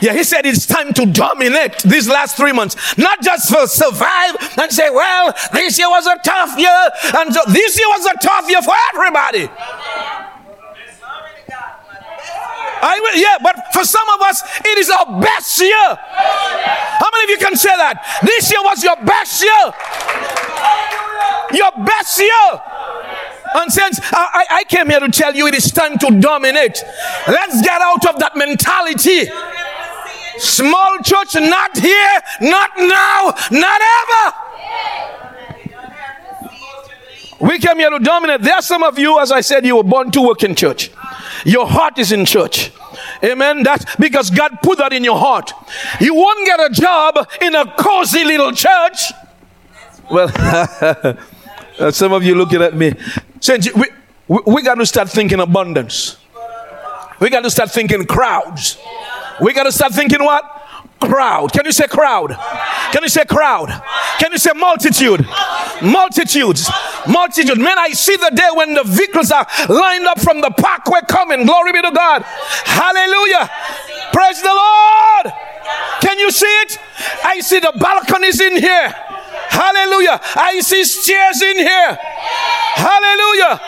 Yeah, 0.00 0.14
he 0.14 0.24
said 0.24 0.46
it's 0.46 0.64
time 0.64 0.94
to 0.94 1.04
dominate 1.04 1.78
these 1.82 2.08
last 2.08 2.36
three 2.36 2.52
months. 2.52 2.96
Not 2.96 3.20
just 3.22 3.52
for 3.52 3.66
survive 3.66 4.36
and 4.58 4.72
say, 4.72 4.88
well, 4.88 5.34
this 5.52 5.78
year 5.78 5.90
was 5.90 6.06
a 6.06 6.16
tough 6.24 6.58
year. 6.58 6.90
And 7.18 7.34
so 7.34 7.40
this 7.48 7.78
year 7.78 7.88
was 7.88 8.06
a 8.06 8.14
tough 8.26 8.48
year 8.48 8.62
for 8.62 8.74
everybody. 8.94 9.50
I, 12.82 13.12
yeah, 13.14 13.36
but 13.42 13.72
for 13.72 13.84
some 13.84 14.08
of 14.14 14.20
us, 14.22 14.42
it 14.64 14.78
is 14.78 14.90
our 14.90 15.20
best 15.20 15.60
year. 15.60 15.90
How 15.96 17.08
many 17.12 17.24
of 17.24 17.30
you 17.30 17.38
can 17.38 17.56
say 17.56 17.76
that? 17.76 18.20
This 18.22 18.50
year 18.50 18.60
was 18.62 18.82
your 18.82 18.96
best 18.96 19.42
year. 19.42 19.72
Your 21.52 21.72
best 21.84 22.18
year. 22.18 22.60
And 23.52 23.72
since 23.72 24.00
I, 24.12 24.46
I 24.50 24.64
came 24.64 24.88
here 24.88 25.00
to 25.00 25.08
tell 25.08 25.34
you 25.34 25.46
it 25.46 25.54
is 25.54 25.72
time 25.72 25.98
to 25.98 26.20
dominate, 26.20 26.82
let's 27.26 27.60
get 27.62 27.80
out 27.82 28.06
of 28.06 28.18
that 28.20 28.36
mentality. 28.36 29.28
Small 30.38 30.98
church, 31.04 31.34
not 31.34 31.76
here, 31.76 32.20
not 32.40 32.70
now, 32.78 33.34
not 33.50 33.80
ever. 34.00 35.29
We 37.40 37.58
came 37.58 37.78
here 37.78 37.90
to 37.90 37.98
dominate. 37.98 38.42
There 38.42 38.54
are 38.54 38.62
some 38.62 38.82
of 38.82 38.98
you, 38.98 39.18
as 39.18 39.32
I 39.32 39.40
said, 39.40 39.64
you 39.64 39.76
were 39.76 39.82
born 39.82 40.10
to 40.12 40.20
work 40.20 40.42
in 40.42 40.54
church. 40.54 40.90
Your 41.44 41.66
heart 41.66 41.98
is 41.98 42.12
in 42.12 42.26
church. 42.26 42.70
Amen. 43.24 43.62
That's 43.62 43.96
because 43.96 44.30
God 44.30 44.58
put 44.62 44.78
that 44.78 44.92
in 44.92 45.04
your 45.04 45.18
heart. 45.18 45.52
You 46.00 46.14
won't 46.14 46.46
get 46.46 46.60
a 46.60 46.70
job 46.70 47.28
in 47.40 47.54
a 47.54 47.74
cozy 47.76 48.24
little 48.24 48.52
church. 48.52 49.12
Well, 50.10 50.30
uh, 51.78 51.90
some 51.90 52.12
of 52.12 52.24
you 52.24 52.34
looking 52.34 52.60
at 52.60 52.74
me. 52.74 52.92
Since 53.40 53.72
we, 53.74 53.86
we, 54.28 54.38
we 54.46 54.62
got 54.62 54.74
to 54.74 54.86
start 54.86 55.08
thinking 55.08 55.40
abundance. 55.40 56.18
We 57.20 57.30
got 57.30 57.42
to 57.42 57.50
start 57.50 57.70
thinking 57.70 58.06
crowds. 58.06 58.78
We 59.40 59.54
got 59.54 59.64
to 59.64 59.72
start 59.72 59.92
thinking 59.94 60.22
what? 60.22 60.59
Crowd. 61.00 61.52
Can 61.52 61.64
you 61.64 61.72
say 61.72 61.86
crowd? 61.86 62.36
Can 62.92 63.02
you 63.02 63.08
say 63.08 63.24
crowd? 63.24 63.68
Can 64.18 64.32
you 64.32 64.38
say 64.38 64.52
multitude? 64.54 65.26
Multitudes. 65.82 66.70
Multitude. 67.08 67.58
Man, 67.58 67.78
I 67.78 67.90
see 67.90 68.16
the 68.16 68.30
day 68.34 68.48
when 68.52 68.74
the 68.74 68.84
vehicles 68.84 69.30
are 69.30 69.46
lined 69.68 70.06
up 70.06 70.20
from 70.20 70.40
the 70.40 70.50
parkway 70.50 71.00
coming. 71.08 71.46
Glory 71.46 71.72
be 71.72 71.80
to 71.80 71.90
God. 71.90 72.22
Hallelujah. 72.22 73.48
Praise 74.12 74.42
the 74.42 74.52
Lord. 74.52 75.34
Can 76.02 76.18
you 76.18 76.30
see 76.30 76.46
it? 76.46 76.78
I 77.24 77.40
see 77.40 77.60
the 77.60 77.72
balconies 77.76 78.40
in 78.40 78.56
here. 78.56 78.94
Hallelujah. 79.48 80.20
I 80.36 80.60
see 80.60 80.84
stairs 80.84 81.40
in 81.42 81.56
here. 81.56 81.98
Hallelujah. 82.74 83.60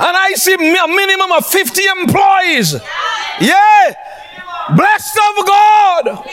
And 0.00 0.16
I 0.16 0.32
see 0.34 0.54
a 0.54 0.88
minimum 0.88 1.32
of 1.32 1.46
50 1.46 1.82
employees. 2.00 2.74
Yeah. 3.40 3.94
Blessed 4.76 5.18
of 5.18 5.46
God. 5.46 6.24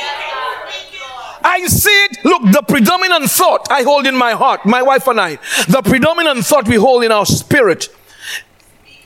I 1.48 1.66
see 1.68 1.90
it. 1.90 2.26
Look, 2.26 2.42
the 2.52 2.62
predominant 2.62 3.32
thought 3.32 3.72
I 3.72 3.84
hold 3.84 4.06
in 4.06 4.16
my 4.16 4.34
heart, 4.34 4.66
my 4.66 4.82
wife 4.82 5.08
and 5.08 5.20
I, 5.20 5.38
the 5.68 5.82
predominant 5.82 6.46
thought 6.46 6.68
we 6.68 6.76
hold 6.76 7.04
in 7.06 7.12
our 7.12 7.26
spirit 7.26 7.88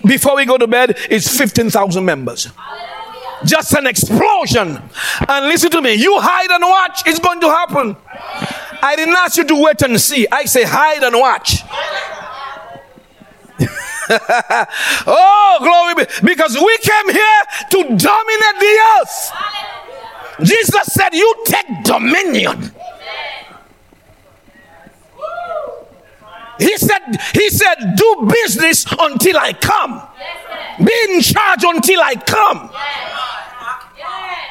before 0.04 0.36
we 0.36 0.46
go 0.46 0.58
to 0.58 0.66
bed 0.66 0.98
is 1.10 1.28
15,000 1.28 2.04
members. 2.04 2.50
just 3.46 3.74
an 3.74 3.86
explosion. 3.86 4.82
And 5.28 5.46
listen 5.48 5.70
to 5.72 5.82
me, 5.82 5.94
you 5.94 6.20
hide 6.20 6.50
and 6.50 6.64
watch, 6.64 7.04
it's 7.06 7.20
going 7.20 7.42
to 7.42 7.48
happen. 7.48 7.96
I 8.82 8.96
didn't 8.96 9.16
ask 9.16 9.38
you 9.38 9.44
to 9.46 9.62
wait 9.64 9.82
and 9.84 10.02
see. 10.02 10.28
I 10.32 10.46
say 10.46 10.64
hide 10.64 11.04
and 11.04 11.16
watch. 11.16 11.62
oh, 15.08 15.58
glory 15.62 15.94
be. 15.94 16.12
Because 16.28 16.58
we 16.58 16.78
came 16.80 17.10
here 17.14 17.42
to 17.70 17.84
dominate 17.84 18.60
the 18.60 18.80
earth. 19.00 19.32
Jesus 20.44 20.94
said, 20.94 21.14
You 21.14 21.44
take 21.46 21.84
dominion. 21.84 22.72
He 26.60 26.78
said, 26.78 27.02
He 27.34 27.50
said, 27.50 27.96
do 27.96 28.30
business 28.30 28.86
until 29.00 29.38
I 29.38 29.54
come. 29.54 30.02
Be 30.78 30.94
in 31.10 31.22
charge 31.22 31.64
until 31.64 32.02
I 32.02 32.16
come. 32.16 32.70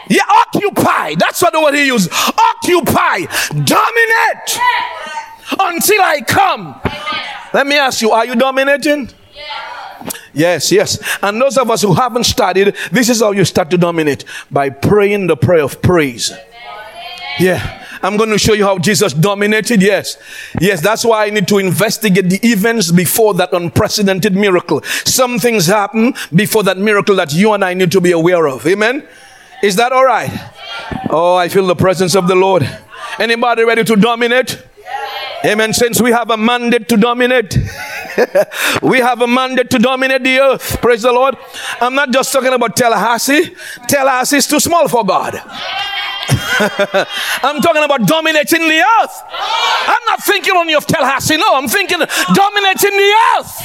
Yeah, 0.09 0.23
occupy. 0.29 1.15
That's 1.15 1.41
what 1.41 1.53
the 1.53 1.61
word 1.61 1.75
he 1.75 1.87
used. 1.87 2.11
Occupy. 2.13 3.27
Dominate 3.51 4.61
until 5.59 6.03
I 6.03 6.21
come. 6.27 6.81
Let 7.53 7.67
me 7.67 7.77
ask 7.77 8.03
you, 8.03 8.11
are 8.11 8.27
you 8.27 8.35
dominating? 8.35 9.11
Yes, 10.33 10.71
yes. 10.71 10.99
And 11.23 11.41
those 11.41 11.59
of 11.59 11.71
us 11.71 11.83
who 11.83 11.95
haven't 11.95 12.25
studied, 12.25 12.75
this 12.93 13.09
is 13.09 13.21
how 13.21 13.33
you 13.33 13.45
start 13.45 13.71
to 13.71 13.79
dominate 13.79 14.25
by 14.51 14.71
praying 14.71 15.27
the 15.27 15.37
prayer 15.37 15.63
of 15.63 15.83
praise. 15.83 16.33
Yeah. 17.39 17.79
I'm 18.03 18.17
going 18.17 18.31
to 18.31 18.39
show 18.39 18.55
you 18.55 18.65
how 18.65 18.79
Jesus 18.79 19.13
dominated. 19.13 19.83
Yes. 19.83 20.17
Yes, 20.59 20.81
that's 20.81 21.05
why 21.05 21.27
I 21.27 21.31
need 21.31 21.47
to 21.49 21.59
investigate 21.59 22.31
the 22.31 22.41
events 22.43 22.91
before 22.91 23.35
that 23.35 23.53
unprecedented 23.53 24.35
miracle. 24.35 24.83
Some 24.83 25.39
things 25.39 25.67
happen 25.67 26.15
before 26.35 26.63
that 26.63 26.79
miracle 26.79 27.17
that 27.17 27.35
you 27.35 27.53
and 27.53 27.65
I 27.65 27.75
need 27.75 27.93
to 27.93 28.01
be 28.01 28.13
aware 28.13 28.49
of. 28.49 28.67
Amen. 28.67 29.07
Is 29.63 29.77
that 29.77 29.93
all 29.93 30.07
right? 30.07 30.31
Oh, 31.11 31.37
I 31.37 31.49
feel 31.49 31.67
the 31.67 31.77
presence 31.77 32.15
of 32.15 32.27
the 32.27 32.35
Lord. 32.35 32.67
Anybody 33.19 33.65
ready 33.65 33.85
to 33.85 33.97
dominate? 33.97 34.63
Amen. 35.45 35.73
Since 35.73 36.03
we 36.03 36.11
have 36.11 36.31
a 36.31 36.37
mandate 36.37 36.89
to 36.91 36.97
dominate, 36.97 37.57
we 38.83 38.99
have 38.99 39.23
a 39.23 39.27
mandate 39.27 39.71
to 39.71 39.79
dominate 39.79 40.23
the 40.23 40.39
earth. 40.39 40.81
Praise 40.83 41.03
the 41.03 41.13
Lord. 41.13 41.37
I'm 41.81 41.95
not 41.95 42.11
just 42.11 42.33
talking 42.33 42.53
about 42.53 42.77
Tallahassee. 42.77 43.55
Tallahassee 43.89 44.37
is 44.37 44.47
too 44.47 44.61
small 44.61 44.87
for 44.89 45.05
God. 45.05 45.35
I'm 47.43 47.61
talking 47.63 47.83
about 47.83 48.07
dominating 48.07 48.69
the 48.69 48.85
earth. 49.01 49.23
I'm 49.33 50.05
not 50.07 50.23
thinking 50.23 50.55
only 50.55 50.75
of 50.75 50.87
Tallahassee. 50.87 51.39
No, 51.39 51.55
I'm 51.55 51.69
thinking 51.69 51.99
dominating 52.35 52.97
the 52.97 53.15
earth. 53.39 53.63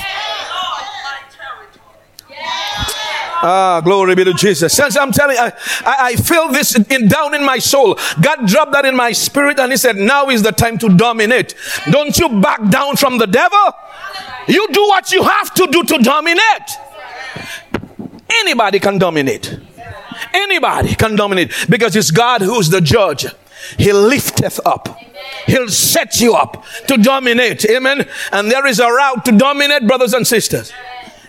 Ah, 3.42 3.82
glory 3.84 4.16
be 4.16 4.24
to 4.24 4.34
Jesus. 4.34 4.74
Since 4.74 4.98
I'm 4.98 5.12
telling 5.12 5.38
I, 5.38 5.52
I, 5.86 5.96
I 6.00 6.16
feel 6.16 6.50
this 6.50 6.76
in, 6.76 7.08
down 7.08 7.34
in 7.34 7.44
my 7.44 7.60
soul. 7.60 7.98
God 8.22 8.48
dropped 8.48 8.72
that 8.74 8.86
in 8.86 8.96
my 8.96 9.12
spirit 9.12 9.60
and 9.60 9.72
He 9.72 9.78
said, 9.78 9.98
Now 9.98 10.30
is 10.30 10.42
the 10.42 10.52
time 10.52 10.78
to 10.80 10.90
dominate. 10.90 11.56
Don't 11.92 12.18
you 12.18 12.42
back 12.42 12.68
down 12.70 12.96
from 12.96 13.18
the 13.18 13.28
devil. 13.28 13.74
You 14.48 14.68
do 14.72 14.82
what 14.88 15.12
you 15.12 15.24
have 15.24 15.54
to 15.56 15.68
do 15.68 15.84
to 15.84 15.98
dominate. 16.00 16.40
Anybody 18.42 18.80
can 18.80 18.98
dominate. 18.98 19.58
Anybody 20.34 20.96
can 20.96 21.16
dominate 21.16 21.52
because 21.70 21.96
it's 21.96 22.12
God 22.12 22.42
who's 22.42 22.70
the 22.70 22.82
judge. 22.82 23.26
He 23.78 23.92
lifteth 23.92 24.60
up. 24.66 25.00
He'll 25.48 25.70
set 25.70 26.20
you 26.20 26.34
up 26.34 26.64
to 26.88 26.98
dominate. 26.98 27.66
Amen. 27.66 28.08
And 28.32 28.52
there 28.52 28.66
is 28.66 28.80
a 28.80 28.88
route 28.88 29.26
to 29.26 29.32
dominate, 29.32 29.88
brothers 29.88 30.14
and 30.14 30.26
sisters. 30.26 30.72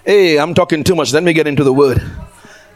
Hey, 0.06 0.38
I'm 0.38 0.54
talking 0.54 0.84
too 0.84 0.94
much. 0.94 1.12
Let 1.12 1.24
me 1.24 1.32
get 1.32 1.48
into 1.48 1.64
the 1.64 1.72
word. 1.72 2.00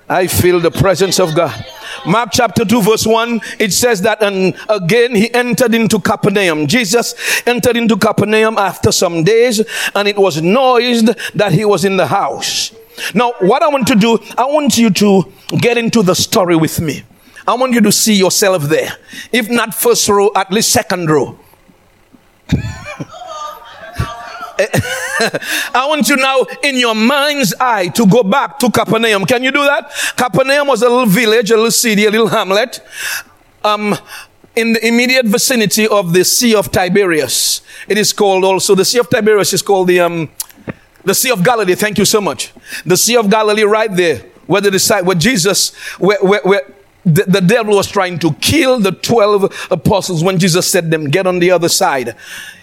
I 0.09 0.27
feel 0.27 0.59
the 0.59 0.73
presence 0.73 1.21
of 1.21 1.33
God. 1.37 1.65
Mark 2.05 2.31
chapter 2.33 2.65
2, 2.65 2.83
verse 2.83 3.07
1, 3.07 3.41
it 3.61 3.73
says 3.73 4.03
that, 4.03 4.21
and 4.21 4.57
again 4.69 5.15
he 5.15 5.33
entered 5.33 5.73
into 5.73 6.01
Capernaum. 6.01 6.67
Jesus 6.67 7.15
entered 7.47 7.77
into 7.77 7.97
Capernaum 7.97 8.59
after 8.59 8.91
some 8.91 9.23
days, 9.23 9.63
and 9.95 10.09
it 10.09 10.19
was 10.19 10.43
noised 10.43 11.07
that 11.37 11.53
he 11.53 11.65
was 11.65 11.85
in 11.85 11.97
the 11.97 12.09
house. 12.09 12.75
Now, 13.15 13.35
what 13.39 13.63
I 13.63 13.69
want 13.69 13.87
to 13.87 13.95
do, 13.95 14.19
I 14.37 14.47
want 14.47 14.77
you 14.77 14.91
to 14.91 15.33
get 15.61 15.79
into 15.79 16.03
the 16.03 16.15
story 16.15 16.57
with 16.57 16.81
me. 16.81 17.05
I 17.47 17.55
want 17.55 17.75
you 17.75 17.81
to 17.83 17.93
see 17.93 18.15
yourself 18.15 18.65
there. 18.65 18.91
If 19.31 19.49
not 19.49 19.73
first 19.73 20.09
row, 20.09 20.33
at 20.35 20.51
least 20.51 20.71
second 20.73 21.09
row. 21.09 21.39
I 25.75 25.87
want 25.87 26.09
you 26.09 26.17
now 26.17 26.47
in 26.63 26.77
your 26.77 26.95
mind's 26.95 27.55
eye 27.61 27.89
to 27.89 28.07
go 28.07 28.23
back 28.23 28.59
to 28.61 28.71
Capernaum. 28.71 29.27
Can 29.27 29.43
you 29.43 29.53
do 29.53 29.65
that? 29.65 29.91
Capernaum 30.17 30.69
was 30.69 30.83
a 30.83 30.89
little 30.89 31.07
village, 31.07 31.51
a 31.51 31.57
little 31.57 31.71
city, 31.71 32.07
a 32.07 32.11
little 32.11 32.29
hamlet. 32.29 32.81
Um, 33.63 33.97
in 34.57 34.73
the 34.73 34.87
immediate 34.87 35.27
vicinity 35.27 35.87
of 35.87 36.13
the 36.13 36.25
Sea 36.25 36.55
of 36.55 36.73
Tiberias. 36.73 37.63
It 37.89 37.99
is 37.99 38.13
called 38.13 38.45
also, 38.45 38.75
the 38.75 38.85
Sea 38.85 38.99
of 38.99 39.09
Tiberias 39.09 39.53
is 39.53 39.63
called 39.63 39.89
the, 39.89 40.01
um, 40.01 40.31
the 41.05 41.15
Sea 41.15 41.31
of 41.31 41.45
Galilee. 41.45 41.75
Thank 41.75 41.99
you 41.99 42.05
so 42.05 42.21
much. 42.21 42.53
The 42.85 42.97
Sea 42.97 43.17
of 43.17 43.31
Galilee 43.31 43.63
right 43.63 43.95
there, 43.95 44.25
where 44.47 44.61
the 44.61 44.71
disciples, 44.71 45.07
where 45.07 45.17
Jesus, 45.17 45.75
where, 45.99 46.19
where, 46.21 46.41
where 46.43 46.63
the, 47.05 47.25
the, 47.25 47.41
devil 47.41 47.77
was 47.77 47.89
trying 47.89 48.19
to 48.19 48.33
kill 48.35 48.81
the 48.81 48.93
12 48.93 49.69
apostles 49.71 50.23
when 50.23 50.39
Jesus 50.39 50.71
said 50.71 50.91
them, 50.91 51.09
get 51.09 51.27
on 51.27 51.39
the 51.39 51.51
other 51.51 51.69
side. 51.69 52.17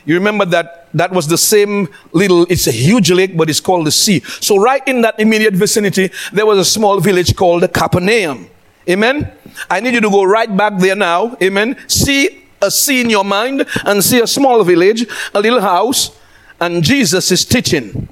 You 0.07 0.15
remember 0.15 0.45
that 0.45 0.87
that 0.93 1.11
was 1.11 1.27
the 1.27 1.37
same 1.37 1.89
little, 2.13 2.43
it's 2.49 2.65
a 2.65 2.71
huge 2.71 3.11
lake, 3.11 3.35
but 3.35 3.49
it's 3.49 3.59
called 3.59 3.85
the 3.85 3.91
sea. 3.91 4.21
So 4.21 4.57
right 4.57 4.81
in 4.87 5.01
that 5.01 5.19
immediate 5.19 5.53
vicinity, 5.53 6.11
there 6.31 6.45
was 6.45 6.57
a 6.57 6.63
small 6.63 7.01
village 7.01 7.35
called 7.35 7.61
Capernaum. 7.73 8.49
Amen. 8.89 9.29
I 9.69 9.81
need 9.81 9.93
you 9.95 9.99
to 9.99 10.09
go 10.09 10.23
right 10.23 10.55
back 10.55 10.79
there 10.79 10.95
now. 10.95 11.35
Amen. 11.43 11.75
See 11.89 12.45
a 12.61 12.71
sea 12.71 13.01
in 13.01 13.09
your 13.09 13.25
mind 13.25 13.67
and 13.83 14.01
see 14.01 14.21
a 14.21 14.27
small 14.27 14.63
village, 14.63 15.05
a 15.33 15.41
little 15.41 15.59
house, 15.59 16.17
and 16.61 16.83
Jesus 16.83 17.29
is 17.29 17.43
teaching. 17.43 18.07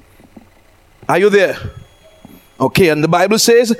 Are 1.08 1.18
you 1.18 1.30
there? 1.30 1.56
Okay, 2.60 2.90
and 2.90 3.02
the 3.02 3.08
Bible 3.08 3.38
says 3.38 3.74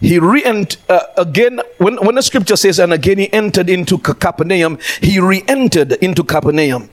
he 0.00 0.18
re-entered 0.18 0.80
uh, 0.88 1.00
again 1.18 1.60
when, 1.78 1.96
when 1.96 2.14
the 2.14 2.22
scripture 2.22 2.56
says 2.56 2.78
and 2.78 2.92
again 2.92 3.18
he 3.18 3.32
entered 3.32 3.70
into 3.70 3.96
capernaum 3.98 4.78
he 5.00 5.20
re-entered 5.20 5.92
into 5.92 6.24
capernaum 6.24 6.90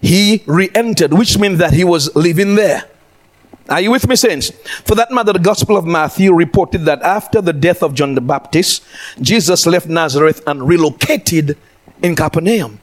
he 0.00 0.42
re-entered 0.46 1.12
which 1.12 1.38
means 1.38 1.58
that 1.58 1.72
he 1.72 1.84
was 1.84 2.14
living 2.14 2.54
there. 2.54 2.84
Are 3.68 3.80
you 3.80 3.90
with 3.90 4.08
me 4.08 4.16
saints? 4.16 4.50
For 4.84 4.94
that 4.94 5.10
matter 5.10 5.32
the 5.32 5.38
gospel 5.38 5.76
of 5.76 5.84
matthew 5.84 6.32
reported 6.32 6.84
that 6.86 7.02
after 7.02 7.40
the 7.40 7.52
death 7.52 7.82
of 7.82 7.94
john 7.94 8.14
the 8.14 8.20
baptist 8.20 8.82
jesus 9.20 9.66
left 9.66 9.86
nazareth 9.86 10.42
and 10.46 10.66
relocated 10.66 11.56
in 12.02 12.16
capernaum. 12.16 12.80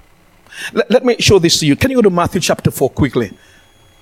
Let, 0.74 0.90
let 0.92 1.06
me 1.06 1.16
show 1.20 1.40
this 1.40 1.60
to 1.60 1.66
you. 1.66 1.76
Can 1.76 1.92
you 1.92 1.98
go 1.98 2.04
to 2.04 2.10
matthew 2.10 2.42
chapter 2.42 2.72
4 2.72 2.90
quickly? 2.92 3.38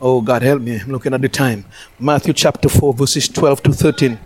Oh 0.01 0.21
god 0.21 0.41
help 0.41 0.61
me. 0.61 0.79
I'm 0.79 0.89
looking 0.91 1.13
at 1.13 1.21
the 1.21 1.29
time. 1.29 1.65
Matthew 1.99 2.33
chapter 2.33 2.69
4 2.69 2.93
verses 2.93 3.29
12 3.29 3.63
to 3.63 3.73
13 3.73 4.19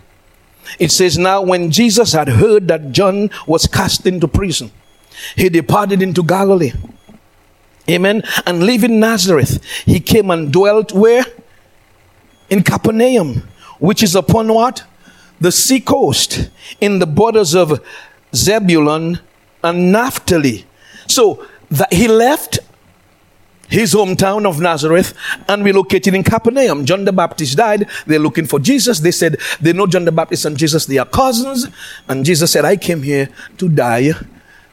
it 0.78 0.90
says, 0.90 1.16
Now 1.16 1.42
when 1.42 1.70
Jesus 1.70 2.12
had 2.12 2.28
heard 2.28 2.68
that 2.68 2.92
John 2.92 3.30
was 3.46 3.66
cast 3.66 4.06
into 4.06 4.28
prison, 4.28 4.70
he 5.36 5.48
departed 5.48 6.02
into 6.02 6.22
Galilee. 6.22 6.72
Amen. 7.90 8.22
And 8.46 8.62
leaving 8.62 9.00
Nazareth, 9.00 9.64
he 9.84 10.00
came 10.00 10.30
and 10.30 10.52
dwelt 10.52 10.92
where? 10.92 11.24
In 12.50 12.62
Capernaum, 12.62 13.48
which 13.78 14.02
is 14.02 14.14
upon 14.14 14.52
what? 14.52 14.84
The 15.40 15.52
sea 15.52 15.80
coast, 15.80 16.50
in 16.80 16.98
the 16.98 17.06
borders 17.06 17.54
of 17.54 17.84
Zebulun 18.34 19.20
and 19.62 19.92
Naphtali. 19.92 20.66
So 21.06 21.46
that 21.70 21.92
he 21.92 22.08
left 22.08 22.58
his 23.68 23.94
hometown 23.94 24.46
of 24.46 24.60
Nazareth 24.60 25.14
and 25.46 25.64
relocated 25.64 26.14
in 26.14 26.22
Capernaum. 26.22 26.84
John 26.84 27.04
the 27.04 27.12
Baptist 27.12 27.56
died. 27.56 27.88
They're 28.06 28.18
looking 28.18 28.46
for 28.46 28.58
Jesus. 28.58 29.00
They 29.00 29.10
said 29.10 29.36
they 29.60 29.72
know 29.72 29.86
John 29.86 30.04
the 30.04 30.12
Baptist 30.12 30.44
and 30.46 30.56
Jesus, 30.56 30.86
they 30.86 30.98
are 30.98 31.06
cousins. 31.06 31.68
And 32.08 32.24
Jesus 32.24 32.50
said, 32.50 32.64
I 32.64 32.76
came 32.76 33.02
here 33.02 33.28
to 33.58 33.68
die 33.68 34.12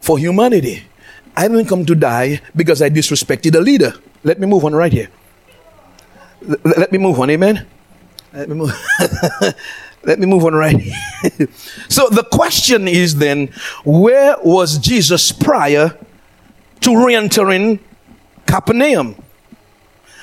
for 0.01 0.17
humanity. 0.17 0.83
I 1.37 1.47
didn't 1.47 1.67
come 1.67 1.85
to 1.85 1.95
die 1.95 2.41
because 2.55 2.81
I 2.81 2.89
disrespected 2.89 3.55
a 3.55 3.59
leader. 3.59 3.93
Let 4.23 4.39
me 4.39 4.47
move 4.47 4.65
on 4.65 4.75
right 4.75 4.91
here. 4.91 5.09
Let 6.41 6.91
me 6.91 6.97
move 6.97 7.19
on, 7.19 7.29
amen? 7.29 7.65
Let 8.33 8.49
me 8.49 8.55
move. 8.55 8.73
Let 10.03 10.19
me 10.19 10.27
move 10.27 10.45
on 10.45 10.53
right 10.53 10.77
here. 10.77 11.47
so 11.89 12.09
the 12.09 12.23
question 12.23 12.87
is 12.87 13.15
then, 13.15 13.49
where 13.83 14.37
was 14.43 14.77
Jesus 14.77 15.31
prior 15.31 15.97
to 16.81 17.05
re-entering 17.05 17.79
Capernaum. 18.45 19.15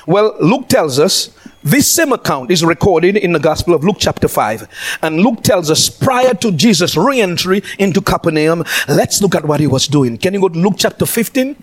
Well, 0.05 0.35
Luke 0.39 0.67
tells 0.67 0.99
us 0.99 1.35
this 1.63 1.89
same 1.93 2.11
account 2.11 2.51
is 2.51 2.63
recorded 2.63 3.15
in 3.15 3.31
the 3.31 3.39
Gospel 3.39 3.73
of 3.73 3.83
Luke, 3.85 3.95
chapter 3.99 4.27
5. 4.27 4.99
And 5.01 5.21
Luke 5.21 5.43
tells 5.43 5.71
us 5.71 5.89
prior 5.89 6.33
to 6.35 6.51
Jesus' 6.51 6.97
re 6.97 7.21
entry 7.21 7.63
into 7.79 8.01
Capernaum, 8.01 8.65
let's 8.89 9.21
look 9.21 9.33
at 9.33 9.45
what 9.45 9.61
he 9.61 9.67
was 9.67 9.87
doing. 9.87 10.17
Can 10.17 10.33
you 10.33 10.41
go 10.41 10.49
to 10.49 10.59
Luke 10.59 10.75
chapter 10.77 11.05
15? 11.05 11.55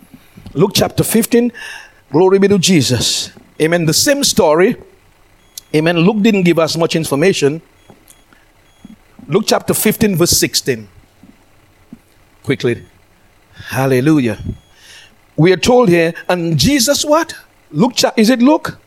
Luke 0.55 0.71
chapter 0.75 1.05
15. 1.05 1.53
Glory 2.11 2.39
be 2.39 2.49
to 2.49 2.59
Jesus. 2.59 3.31
Amen. 3.61 3.85
The 3.85 3.93
same 3.93 4.25
story. 4.25 4.77
Amen. 5.75 5.99
Luke 5.99 6.23
didn't 6.23 6.45
give 6.45 6.59
us 6.59 6.77
much 6.77 6.97
information. 6.97 7.61
Luke 9.29 9.45
chapter 9.47 9.75
15, 9.75 10.17
verse 10.17 10.31
16. 10.31 10.89
Quickly. 12.43 12.85
Hallelujah. 13.69 14.39
We 15.37 15.53
are 15.53 15.59
told 15.59 15.89
here, 15.89 16.15
and 16.29 16.59
Jesus 16.59 17.05
what? 17.05 17.37
Luke, 17.73 17.95
is 18.17 18.31
it 18.31 18.41
Luke? 18.41 18.79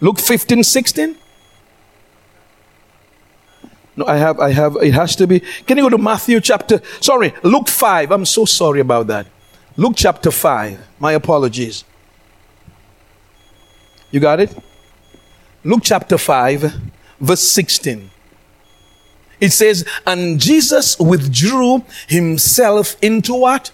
Luke 0.00 0.18
15, 0.18 0.62
16? 0.62 1.16
No, 3.96 4.06
I 4.06 4.16
have, 4.16 4.38
I 4.38 4.52
have, 4.52 4.76
it 4.76 4.94
has 4.94 5.16
to 5.16 5.26
be. 5.26 5.40
Can 5.66 5.76
you 5.76 5.82
go 5.82 5.90
to 5.90 5.98
Matthew 5.98 6.40
chapter, 6.40 6.80
sorry, 7.00 7.34
Luke 7.42 7.68
5. 7.68 8.12
I'm 8.12 8.24
so 8.24 8.44
sorry 8.44 8.80
about 8.80 9.08
that. 9.08 9.26
Luke 9.76 9.94
chapter 9.96 10.30
5. 10.30 10.78
My 11.00 11.12
apologies. 11.12 11.84
You 14.10 14.20
got 14.20 14.40
it? 14.40 14.56
Luke 15.64 15.80
chapter 15.82 16.16
5, 16.16 16.72
verse 17.20 17.42
16. 17.42 18.10
It 19.40 19.50
says, 19.50 19.84
And 20.06 20.40
Jesus 20.40 20.98
withdrew 20.98 21.84
himself 22.06 22.96
into 23.02 23.34
what? 23.34 23.72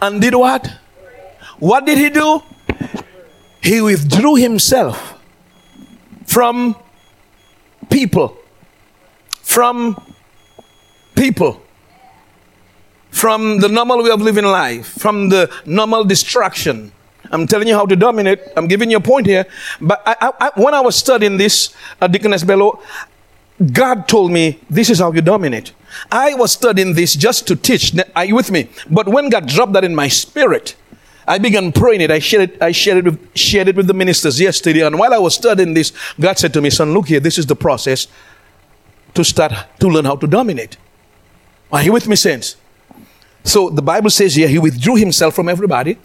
And 0.00 0.20
did 0.20 0.34
what? 0.34 0.78
What 1.58 1.84
did 1.84 1.98
he 1.98 2.08
do? 2.08 2.42
He 3.62 3.80
withdrew 3.80 4.36
himself 4.36 5.18
from 6.26 6.76
people. 7.90 8.36
From 9.42 10.00
people. 11.14 11.62
From 13.10 13.58
the 13.58 13.68
normal 13.68 14.02
way 14.02 14.10
of 14.10 14.22
living 14.22 14.44
life. 14.44 14.86
From 14.86 15.28
the 15.28 15.50
normal 15.66 16.04
distraction. 16.04 16.92
I'm 17.30 17.46
telling 17.46 17.68
you 17.68 17.74
how 17.74 17.86
to 17.86 17.96
dominate. 17.96 18.40
I'm 18.56 18.66
giving 18.66 18.90
you 18.90 18.96
a 18.96 19.00
point 19.00 19.26
here. 19.26 19.46
But 19.80 20.02
I, 20.06 20.32
I, 20.40 20.50
when 20.56 20.74
I 20.74 20.80
was 20.80 20.96
studying 20.96 21.36
this 21.36 21.74
uh, 22.00 22.08
Deaconess 22.08 22.44
Bello, 22.44 22.80
God 23.72 24.08
told 24.08 24.32
me, 24.32 24.58
this 24.70 24.88
is 24.88 25.00
how 25.00 25.12
you 25.12 25.20
dominate. 25.20 25.72
I 26.10 26.34
was 26.34 26.52
studying 26.52 26.94
this 26.94 27.14
just 27.14 27.46
to 27.48 27.56
teach. 27.56 27.94
Are 28.16 28.24
you 28.24 28.34
with 28.34 28.50
me? 28.50 28.70
But 28.90 29.08
when 29.08 29.28
God 29.28 29.46
dropped 29.46 29.74
that 29.74 29.84
in 29.84 29.94
my 29.94 30.08
spirit, 30.08 30.76
I 31.26 31.38
began 31.38 31.72
praying 31.72 32.00
it. 32.00 32.10
I 32.10 32.18
shared 32.18 32.50
it, 32.50 32.62
I 32.62 32.72
shared 32.72 32.98
it, 32.98 33.04
with, 33.04 33.36
shared 33.36 33.68
it 33.68 33.76
with 33.76 33.86
the 33.86 33.94
ministers 33.94 34.40
yesterday. 34.40 34.84
And 34.86 34.98
while 34.98 35.14
I 35.14 35.18
was 35.18 35.34
studying 35.34 35.74
this, 35.74 35.92
God 36.18 36.38
said 36.38 36.52
to 36.54 36.60
me, 36.60 36.70
son, 36.70 36.92
look 36.92 37.08
here, 37.08 37.20
this 37.20 37.38
is 37.38 37.46
the 37.46 37.56
process 37.56 38.08
to 39.14 39.24
start 39.24 39.52
to 39.80 39.88
learn 39.88 40.04
how 40.04 40.16
to 40.16 40.26
dominate. 40.26 40.76
Are 41.72 41.82
you 41.82 41.92
with 41.92 42.08
me, 42.08 42.16
saints? 42.16 42.56
So 43.44 43.70
the 43.70 43.82
Bible 43.82 44.10
says 44.10 44.34
here, 44.34 44.48
he 44.48 44.58
withdrew 44.58 44.96
himself 44.96 45.34
from 45.34 45.48
everybody. 45.48 45.98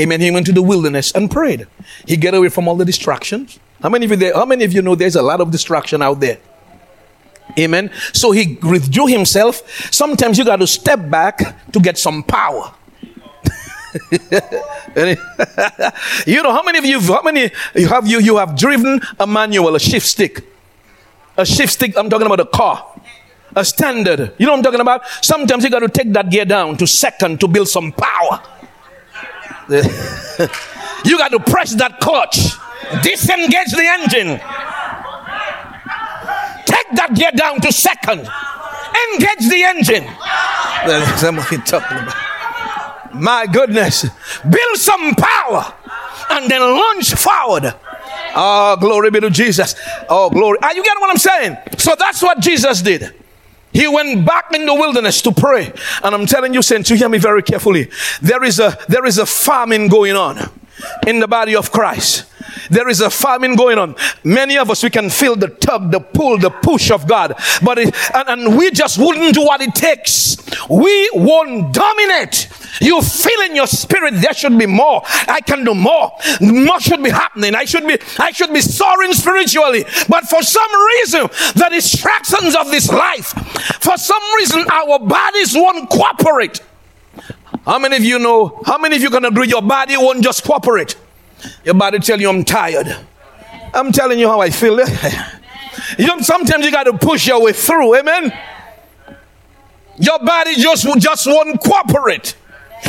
Amen. 0.00 0.20
He 0.20 0.30
went 0.30 0.46
to 0.46 0.52
the 0.52 0.62
wilderness 0.62 1.12
and 1.12 1.30
prayed. 1.30 1.66
He 2.06 2.16
get 2.16 2.34
away 2.34 2.48
from 2.48 2.68
all 2.68 2.76
the 2.76 2.84
distractions. 2.84 3.58
How 3.82 3.88
many 3.88 4.04
of 4.04 4.10
you 4.12 4.16
there, 4.16 4.34
how 4.34 4.44
many 4.44 4.64
of 4.64 4.72
you 4.72 4.82
know 4.82 4.94
there's 4.94 5.16
a 5.16 5.22
lot 5.22 5.40
of 5.40 5.50
distraction 5.50 6.02
out 6.02 6.20
there? 6.20 6.38
Amen. 7.58 7.90
So 8.12 8.30
he 8.30 8.58
withdrew 8.62 9.06
himself. 9.06 9.62
Sometimes 9.92 10.38
you 10.38 10.44
got 10.44 10.56
to 10.56 10.66
step 10.66 11.08
back 11.10 11.70
to 11.72 11.80
get 11.80 11.98
some 11.98 12.22
power. 12.22 12.74
you 16.26 16.42
know 16.42 16.52
how 16.52 16.62
many 16.62 16.78
of 16.78 16.84
you 16.84 17.00
how 17.00 17.22
many 17.22 17.50
you 17.74 17.88
have 17.88 18.06
you 18.06 18.20
you 18.20 18.36
have 18.36 18.56
driven 18.56 19.00
a 19.18 19.26
manual 19.26 19.74
a 19.74 19.80
shift 19.80 20.06
stick? 20.06 20.44
A 21.36 21.46
shift 21.46 21.72
stick 21.72 21.96
i'm 21.96 22.10
talking 22.10 22.26
about 22.26 22.40
a 22.40 22.46
car. 22.46 22.84
A 23.56 23.64
standard. 23.64 24.34
You 24.38 24.46
know 24.46 24.52
what 24.52 24.58
i'm 24.58 24.62
talking 24.62 24.80
about? 24.80 25.06
Sometimes 25.22 25.64
you 25.64 25.70
got 25.70 25.80
to 25.80 25.88
take 25.88 26.12
that 26.12 26.30
gear 26.30 26.44
down 26.44 26.76
to 26.76 26.86
second 26.86 27.40
to 27.40 27.48
build 27.48 27.68
some 27.68 27.92
power. 27.92 28.42
You 31.04 31.16
got 31.16 31.30
to 31.30 31.40
press 31.40 31.74
that 31.76 32.00
clutch. 32.00 32.36
Disengage 33.02 33.72
the 33.72 33.86
engine. 33.86 34.38
Take 36.66 36.96
that 36.96 37.14
gear 37.14 37.30
down 37.32 37.60
to 37.60 37.72
second. 37.72 38.28
Engage 39.12 39.48
the 39.48 39.62
engine. 39.64 40.04
That's 40.86 41.22
what 41.22 41.48
he 41.48 41.58
talking 41.58 41.98
about. 41.98 42.27
My 43.18 43.46
goodness. 43.46 44.06
Build 44.42 44.76
some 44.76 45.14
power 45.14 45.74
and 46.30 46.50
then 46.50 46.60
launch 46.60 47.14
forward. 47.14 47.74
Oh, 48.34 48.76
glory 48.78 49.10
be 49.10 49.20
to 49.20 49.30
Jesus. 49.30 49.74
Oh, 50.08 50.30
glory. 50.30 50.58
Are 50.62 50.74
you 50.74 50.82
getting 50.82 51.00
what 51.00 51.10
I'm 51.10 51.18
saying? 51.18 51.56
So 51.78 51.94
that's 51.98 52.22
what 52.22 52.40
Jesus 52.40 52.82
did. 52.82 53.14
He 53.72 53.86
went 53.86 54.26
back 54.26 54.54
in 54.54 54.66
the 54.66 54.74
wilderness 54.74 55.20
to 55.22 55.32
pray. 55.32 55.72
And 56.02 56.14
I'm 56.14 56.26
telling 56.26 56.54
you, 56.54 56.62
saints, 56.62 56.90
you 56.90 56.96
hear 56.96 57.08
me 57.08 57.18
very 57.18 57.42
carefully. 57.42 57.90
There 58.22 58.42
is 58.42 58.58
a 58.58 58.78
there 58.88 59.04
is 59.04 59.18
a 59.18 59.26
famine 59.26 59.88
going 59.88 60.16
on 60.16 60.50
in 61.06 61.20
the 61.20 61.28
body 61.28 61.54
of 61.54 61.70
Christ. 61.70 62.24
There 62.70 62.88
is 62.88 63.00
a 63.00 63.10
famine 63.10 63.56
going 63.56 63.78
on. 63.78 63.96
Many 64.24 64.58
of 64.58 64.70
us, 64.70 64.82
we 64.82 64.90
can 64.90 65.10
feel 65.10 65.36
the 65.36 65.48
tug, 65.48 65.90
the 65.90 66.00
pull, 66.00 66.38
the 66.38 66.50
push 66.50 66.90
of 66.90 67.06
God. 67.06 67.34
But 67.62 67.78
it, 67.78 67.94
and, 68.14 68.28
and 68.28 68.58
we 68.58 68.70
just 68.70 68.98
wouldn't 68.98 69.34
do 69.34 69.42
what 69.42 69.60
it 69.60 69.74
takes. 69.74 70.36
We 70.68 71.10
won't 71.14 71.72
dominate. 71.72 72.48
You 72.80 73.02
feel 73.02 73.40
in 73.42 73.56
your 73.56 73.66
spirit 73.66 74.14
there 74.14 74.34
should 74.34 74.58
be 74.58 74.66
more. 74.66 75.02
I 75.04 75.40
can 75.40 75.64
do 75.64 75.74
more. 75.74 76.12
More 76.40 76.80
should 76.80 77.02
be 77.02 77.10
happening. 77.10 77.54
I 77.54 77.64
should 77.64 77.86
be, 77.86 77.98
I 78.18 78.30
should 78.30 78.52
be 78.52 78.60
soaring 78.60 79.12
spiritually. 79.12 79.84
But 80.08 80.24
for 80.24 80.42
some 80.42 80.70
reason, 80.86 81.22
the 81.54 81.68
distractions 81.70 82.54
of 82.54 82.70
this 82.70 82.90
life, 82.90 83.32
for 83.80 83.96
some 83.96 84.22
reason, 84.36 84.64
our 84.70 84.98
bodies 84.98 85.54
won't 85.54 85.90
cooperate. 85.90 86.60
How 87.64 87.78
many 87.78 87.96
of 87.96 88.04
you 88.04 88.18
know? 88.18 88.62
How 88.64 88.78
many 88.78 88.96
of 88.96 89.02
you 89.02 89.10
can 89.10 89.24
agree 89.24 89.48
your 89.48 89.62
body 89.62 89.96
won't 89.96 90.22
just 90.22 90.44
cooperate? 90.44 90.96
Your 91.64 91.74
body 91.74 91.98
tell 91.98 92.20
you 92.20 92.28
I'm 92.28 92.44
tired. 92.44 92.96
I'm 93.74 93.92
telling 93.92 94.18
you 94.18 94.28
how 94.28 94.40
I 94.40 94.50
feel. 94.50 94.78
you 95.98 96.06
know, 96.06 96.18
sometimes 96.20 96.64
you 96.64 96.72
got 96.72 96.84
to 96.84 96.96
push 96.96 97.26
your 97.26 97.42
way 97.42 97.52
through. 97.52 97.96
Amen. 97.96 98.32
Your 99.98 100.18
body 100.20 100.54
just 100.54 100.86
just 100.98 101.26
won't 101.26 101.60
cooperate. 101.60 102.36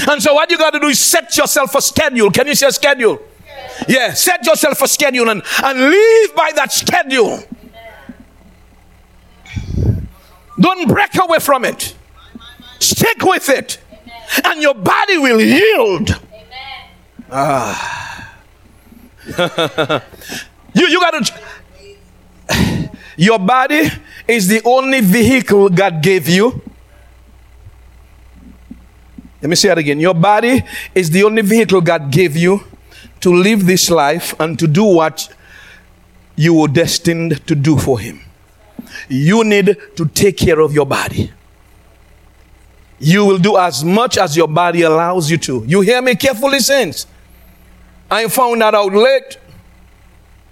And 0.07 0.21
so 0.21 0.33
what 0.33 0.49
you 0.51 0.57
got 0.57 0.71
to 0.71 0.79
do 0.79 0.87
is 0.87 0.99
set 0.99 1.35
yourself 1.35 1.73
a 1.75 1.81
schedule. 1.81 2.29
Can 2.29 2.47
you 2.47 2.55
say 2.55 2.67
a 2.67 2.71
schedule? 2.71 3.19
Yeah, 3.87 4.13
set 4.13 4.45
yourself 4.45 4.81
a 4.81 4.87
schedule 4.87 5.29
and, 5.29 5.41
and 5.63 5.79
live 5.79 6.35
by 6.35 6.51
that 6.55 6.71
schedule. 6.71 7.43
Don't 10.59 10.87
break 10.87 11.15
away 11.15 11.39
from 11.39 11.65
it. 11.65 11.95
Stick 12.79 13.23
with 13.23 13.49
it. 13.49 13.79
And 14.43 14.61
your 14.61 14.75
body 14.75 15.17
will 15.17 15.41
yield. 15.41 16.21
Ah. 17.31 18.08
you 20.73 20.87
you 20.87 20.99
got 20.99 21.25
to. 21.25 22.89
Your 23.17 23.39
body 23.39 23.89
is 24.27 24.47
the 24.47 24.61
only 24.63 25.01
vehicle 25.01 25.69
God 25.69 26.01
gave 26.01 26.29
you. 26.29 26.61
Let 29.41 29.49
me 29.49 29.55
say 29.55 29.69
that 29.69 29.77
again. 29.77 29.99
Your 29.99 30.13
body 30.13 30.63
is 30.95 31.09
the 31.09 31.23
only 31.23 31.41
vehicle 31.41 31.81
God 31.81 32.11
gave 32.11 32.35
you 32.35 32.63
to 33.21 33.33
live 33.33 33.65
this 33.65 33.89
life 33.89 34.37
and 34.39 34.57
to 34.59 34.67
do 34.67 34.83
what 34.83 35.29
you 36.35 36.53
were 36.53 36.67
destined 36.67 37.45
to 37.47 37.55
do 37.55 37.77
for 37.77 37.99
Him. 37.99 38.21
You 39.09 39.43
need 39.43 39.77
to 39.95 40.05
take 40.07 40.37
care 40.37 40.59
of 40.59 40.73
your 40.73 40.85
body. 40.85 41.31
You 42.99 43.25
will 43.25 43.37
do 43.37 43.57
as 43.57 43.83
much 43.83 44.17
as 44.17 44.35
your 44.35 44.47
body 44.47 44.81
allows 44.81 45.31
you 45.31 45.37
to. 45.39 45.63
You 45.67 45.81
hear 45.81 46.01
me 46.01 46.15
carefully, 46.15 46.59
saints? 46.59 47.07
I 48.09 48.27
found 48.27 48.61
that 48.61 48.73
out 48.73 48.93
late. 48.93 49.37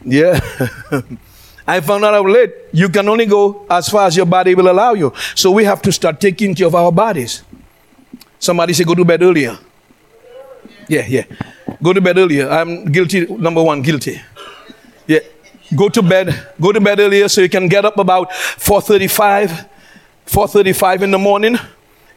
Yeah. 0.04 0.40
I 1.68 1.82
found 1.82 2.04
that 2.04 2.14
out 2.14 2.26
late. 2.26 2.54
You 2.72 2.90
can 2.90 3.08
only 3.10 3.26
go 3.26 3.66
as 3.70 3.90
far 3.90 4.08
as 4.08 4.16
your 4.16 4.26
body 4.26 4.56
will 4.56 4.70
allow 4.70 4.94
you. 4.94 5.12
So 5.36 5.52
we 5.52 5.66
have 5.66 5.82
to 5.84 5.92
start 5.92 6.22
taking 6.22 6.56
care 6.56 6.68
of 6.68 6.76
our 6.76 6.92
bodies. 6.92 7.44
Somebody 8.40 8.74
say, 8.74 8.84
go 8.84 8.96
to 8.96 9.04
bed 9.04 9.22
earlier. 9.24 9.58
Yeah, 10.88 11.06
yeah. 11.08 11.24
Go 11.82 11.92
to 11.94 12.00
bed 12.00 12.18
earlier. 12.18 12.50
I'm 12.50 12.86
guilty. 12.86 13.26
Number 13.26 13.62
one, 13.62 13.82
guilty. 13.82 14.22
Yeah. 15.06 15.20
Go 15.76 15.90
to 15.90 16.02
bed. 16.02 16.48
Go 16.62 16.72
to 16.72 16.80
bed 16.80 17.00
earlier 17.00 17.28
so 17.28 17.42
you 17.42 17.50
can 17.50 17.68
get 17.68 17.84
up 17.84 17.98
about 17.98 18.32
4:35, 18.32 19.68
4:35 20.26 21.02
in 21.02 21.12
the 21.12 21.18
morning. 21.18 21.58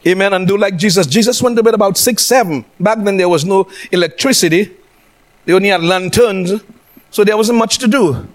Amen. 0.07 0.33
And 0.33 0.47
do 0.47 0.57
like 0.57 0.77
Jesus. 0.77 1.05
Jesus 1.05 1.41
went 1.41 1.57
to 1.57 1.63
bed 1.63 1.73
about 1.73 1.97
six, 1.97 2.25
seven. 2.25 2.63
Back 2.79 3.03
then 3.03 3.17
there 3.17 3.29
was 3.29 3.43
no 3.43 3.67
electricity. 3.91 4.71
They 5.45 5.53
only 5.53 5.69
had 5.69 5.83
lanterns, 5.83 6.61
so 7.09 7.23
there 7.23 7.37
wasn't 7.37 7.57
much 7.57 7.77
to 7.79 7.87
do. 7.87 8.27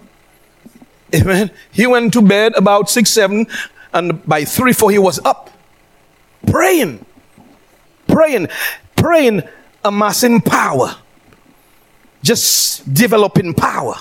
Amen. 1.15 1.51
He 1.71 1.87
went 1.87 2.13
to 2.13 2.21
bed 2.21 2.53
about 2.55 2.89
six, 2.89 3.09
seven, 3.09 3.47
and 3.93 4.25
by 4.25 4.43
three, 4.43 4.73
four, 4.73 4.91
he 4.91 4.99
was 4.99 5.19
up 5.23 5.49
praying, 6.45 7.05
praying, 8.07 8.49
praying, 8.95 9.43
amassing 9.83 10.41
power, 10.41 10.95
just 12.23 12.93
developing 12.93 13.53
power. 13.53 13.95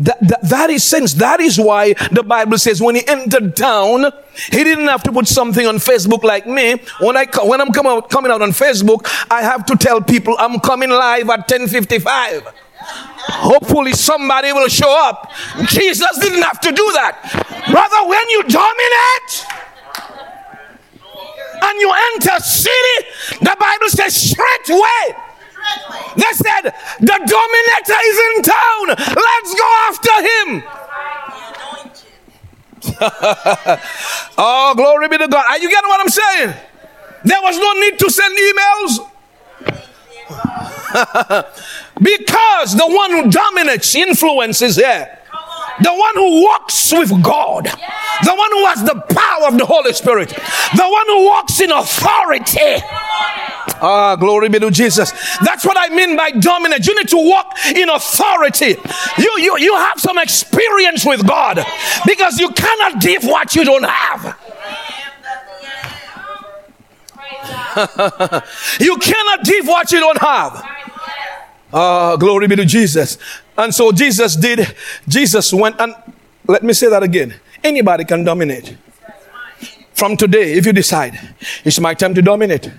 That, 0.00 0.18
that, 0.28 0.40
that 0.48 0.70
is 0.70 0.82
sense. 0.82 1.14
That 1.14 1.40
is 1.40 1.58
why 1.58 1.92
the 2.10 2.22
Bible 2.22 2.56
says 2.56 2.80
when 2.80 2.94
he 2.94 3.06
entered 3.06 3.54
town, 3.54 4.06
he 4.50 4.64
didn't 4.64 4.88
have 4.88 5.02
to 5.02 5.12
put 5.12 5.28
something 5.28 5.66
on 5.66 5.76
Facebook 5.76 6.22
like 6.22 6.46
me. 6.46 6.80
When 7.00 7.16
I 7.16 7.26
when 7.44 7.60
I'm 7.60 7.70
coming 7.70 7.92
out, 7.92 8.08
coming 8.08 8.32
out 8.32 8.40
on 8.40 8.50
Facebook, 8.50 9.06
I 9.30 9.42
have 9.42 9.66
to 9.66 9.76
tell 9.76 10.00
people 10.00 10.36
I'm 10.38 10.58
coming 10.60 10.88
live 10.88 11.28
at 11.28 11.46
10:55. 11.48 12.50
Hopefully, 13.44 13.92
somebody 13.92 14.52
will 14.52 14.68
show 14.68 14.90
up. 14.90 15.30
Jesus 15.66 16.18
didn't 16.18 16.42
have 16.42 16.60
to 16.60 16.72
do 16.72 16.86
that. 16.94 17.20
Brother, 17.70 18.08
when 18.08 18.28
you 18.30 18.42
dominate 18.48 19.32
and 21.62 21.78
you 21.78 21.92
enter 22.14 22.40
city, 22.42 22.98
the 23.40 23.54
Bible 23.58 23.88
says 23.88 24.16
straightway. 24.16 25.20
They 26.16 26.32
said, 26.32 26.74
the 27.00 27.18
dominator 27.26 28.00
is 28.06 28.18
in 28.34 28.42
town. 28.42 28.86
Let's 28.88 29.54
go 29.54 29.68
after 29.88 30.14
him. 30.30 30.62
oh, 34.38 34.74
glory 34.76 35.08
be 35.08 35.18
to 35.18 35.28
God. 35.28 35.44
Are 35.48 35.58
you 35.58 35.70
getting 35.70 35.88
what 35.88 36.00
I'm 36.00 36.08
saying? 36.08 36.54
There 37.24 37.40
was 37.42 37.58
no 37.58 37.72
need 37.80 37.98
to 37.98 38.10
send 38.10 38.36
emails. 38.36 39.06
because 42.02 42.76
the 42.76 42.86
one 42.86 43.10
who 43.10 43.30
dominates 43.30 43.94
influences 43.94 44.76
here. 44.76 45.19
The 45.82 45.94
one 45.94 46.14
who 46.14 46.42
walks 46.42 46.92
with 46.92 47.22
God, 47.22 47.64
the 47.64 48.34
one 48.34 48.50
who 48.52 48.66
has 48.66 48.82
the 48.84 49.00
power 49.14 49.48
of 49.48 49.58
the 49.58 49.66
Holy 49.66 49.92
Spirit, 49.92 50.28
the 50.28 50.88
one 50.88 51.06
who 51.06 51.24
walks 51.24 51.60
in 51.60 51.70
authority. 51.70 52.84
Ah, 53.82 54.14
glory 54.16 54.48
be 54.50 54.58
to 54.58 54.70
Jesus. 54.70 55.10
That's 55.42 55.64
what 55.64 55.76
I 55.78 55.94
mean 55.94 56.16
by 56.16 56.32
dominant. 56.32 56.86
You 56.86 56.94
need 56.96 57.08
to 57.08 57.16
walk 57.16 57.56
in 57.74 57.88
authority. 57.88 58.76
You, 59.18 59.32
you, 59.38 59.58
you 59.58 59.74
have 59.76 59.98
some 59.98 60.18
experience 60.18 61.06
with 61.06 61.26
God 61.26 61.64
because 62.06 62.38
you 62.38 62.50
cannot 62.50 63.00
give 63.00 63.24
what 63.24 63.54
you 63.56 63.64
don't 63.64 63.84
have. 63.84 64.36
you 68.80 68.96
cannot 68.96 69.44
give 69.44 69.66
what 69.66 69.90
you 69.92 70.00
don't 70.00 70.18
have. 70.18 70.62
Ah, 71.72 72.16
glory 72.16 72.48
be 72.48 72.56
to 72.56 72.64
Jesus. 72.66 73.16
And 73.60 73.74
so 73.74 73.92
Jesus 73.92 74.36
did, 74.36 74.74
Jesus 75.06 75.52
went 75.52 75.78
and 75.78 75.94
let 76.46 76.62
me 76.62 76.72
say 76.72 76.88
that 76.88 77.02
again. 77.02 77.34
Anybody 77.62 78.06
can 78.06 78.24
dominate. 78.24 78.74
From 79.92 80.16
today, 80.16 80.54
if 80.54 80.64
you 80.64 80.72
decide, 80.72 81.20
it's 81.62 81.78
my 81.78 81.92
time 81.92 82.14
to 82.14 82.22
dominate. 82.22 82.72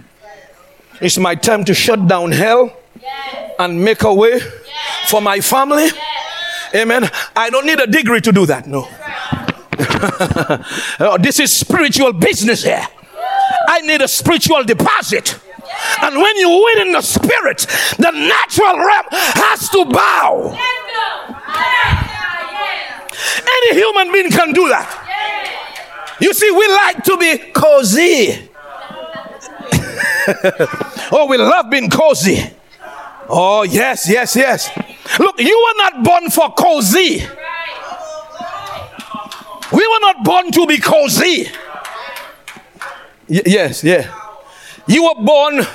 It's 1.00 1.20
my 1.20 1.36
time 1.36 1.64
to 1.66 1.76
shut 1.76 2.08
down 2.08 2.32
hell 2.32 2.76
and 3.60 3.86
make 3.86 4.02
a 4.02 4.12
way 4.12 4.40
for 5.06 5.22
my 5.22 5.40
family. 5.40 5.88
Amen. 6.74 7.08
I 7.36 7.52
don't 7.52 7.68
need 7.68 7.80
a 7.80 7.86
degree 7.86 8.22
to 8.22 8.32
do 8.32 8.48
that. 8.48 8.66
No. 8.66 8.88
oh, 11.00 11.18
this 11.20 11.40
is 11.40 11.56
spiritual 11.56 12.12
business 12.14 12.64
here. 12.64 12.88
I 13.68 13.82
need 13.82 14.02
a 14.02 14.08
spiritual 14.08 14.64
deposit. 14.64 15.40
And 16.02 16.16
when 16.16 16.36
you 16.38 16.50
win 16.50 16.88
in 16.88 16.94
the 16.94 17.02
spirit, 17.02 17.68
the 17.98 18.12
natural 18.12 18.78
realm 18.78 19.06
has 19.12 19.70
to 19.70 19.86
bow. 19.86 20.58
Any 23.38 23.80
human 23.80 24.12
being 24.12 24.32
can 24.32 24.54
do 24.54 24.68
that. 24.70 26.18
You 26.20 26.34
see, 26.34 26.52
we 26.52 26.68
like 26.68 27.04
to 27.04 27.18
be 27.18 27.38
cozy. 27.52 28.50
oh, 31.12 31.26
we 31.30 31.38
love 31.38 31.70
being 31.70 31.90
cozy. 31.90 32.40
Oh, 33.28 33.64
yes, 33.64 34.08
yes, 34.10 34.36
yes. 34.36 34.70
Look, 35.20 35.40
you 35.40 35.58
were 35.68 35.84
not 35.84 36.04
born 36.04 36.30
for 36.30 36.54
cozy. 36.54 37.24
We 39.72 39.88
were 39.88 40.00
not 40.02 40.24
born 40.24 40.52
to 40.52 40.68
be 40.68 40.78
cozy. 40.80 41.48
Y- 43.30 43.42
yes, 43.46 43.84
yeah. 43.84 44.14
You 44.88 45.04
were 45.06 45.24
born 45.24 45.66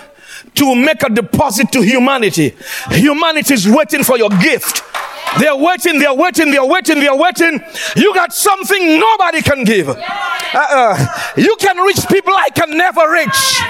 to 0.55 0.75
make 0.75 1.03
a 1.03 1.09
deposit 1.09 1.73
to 1.73 1.81
humanity. 1.83 2.55
Humanity 2.91 3.55
is 3.55 3.69
waiting 3.69 4.05
for 4.05 4.19
your 4.19 4.31
gift. 4.31 4.83
They're 5.38 5.57
waiting, 5.57 5.99
they're 5.99 6.14
waiting, 6.14 6.51
they're 6.51 6.64
waiting, 6.64 7.01
they're 7.01 7.16
waiting. 7.16 7.61
You 7.96 8.14
got 8.14 8.33
something 8.33 8.99
nobody 8.99 9.42
can 9.42 9.64
give. 9.64 9.88
Uh-uh. 9.88 11.07
You 11.37 11.57
can 11.59 11.77
reach 11.79 12.07
people 12.09 12.33
I 12.35 12.49
can 12.55 12.77
never 12.77 13.11
reach. 13.11 13.61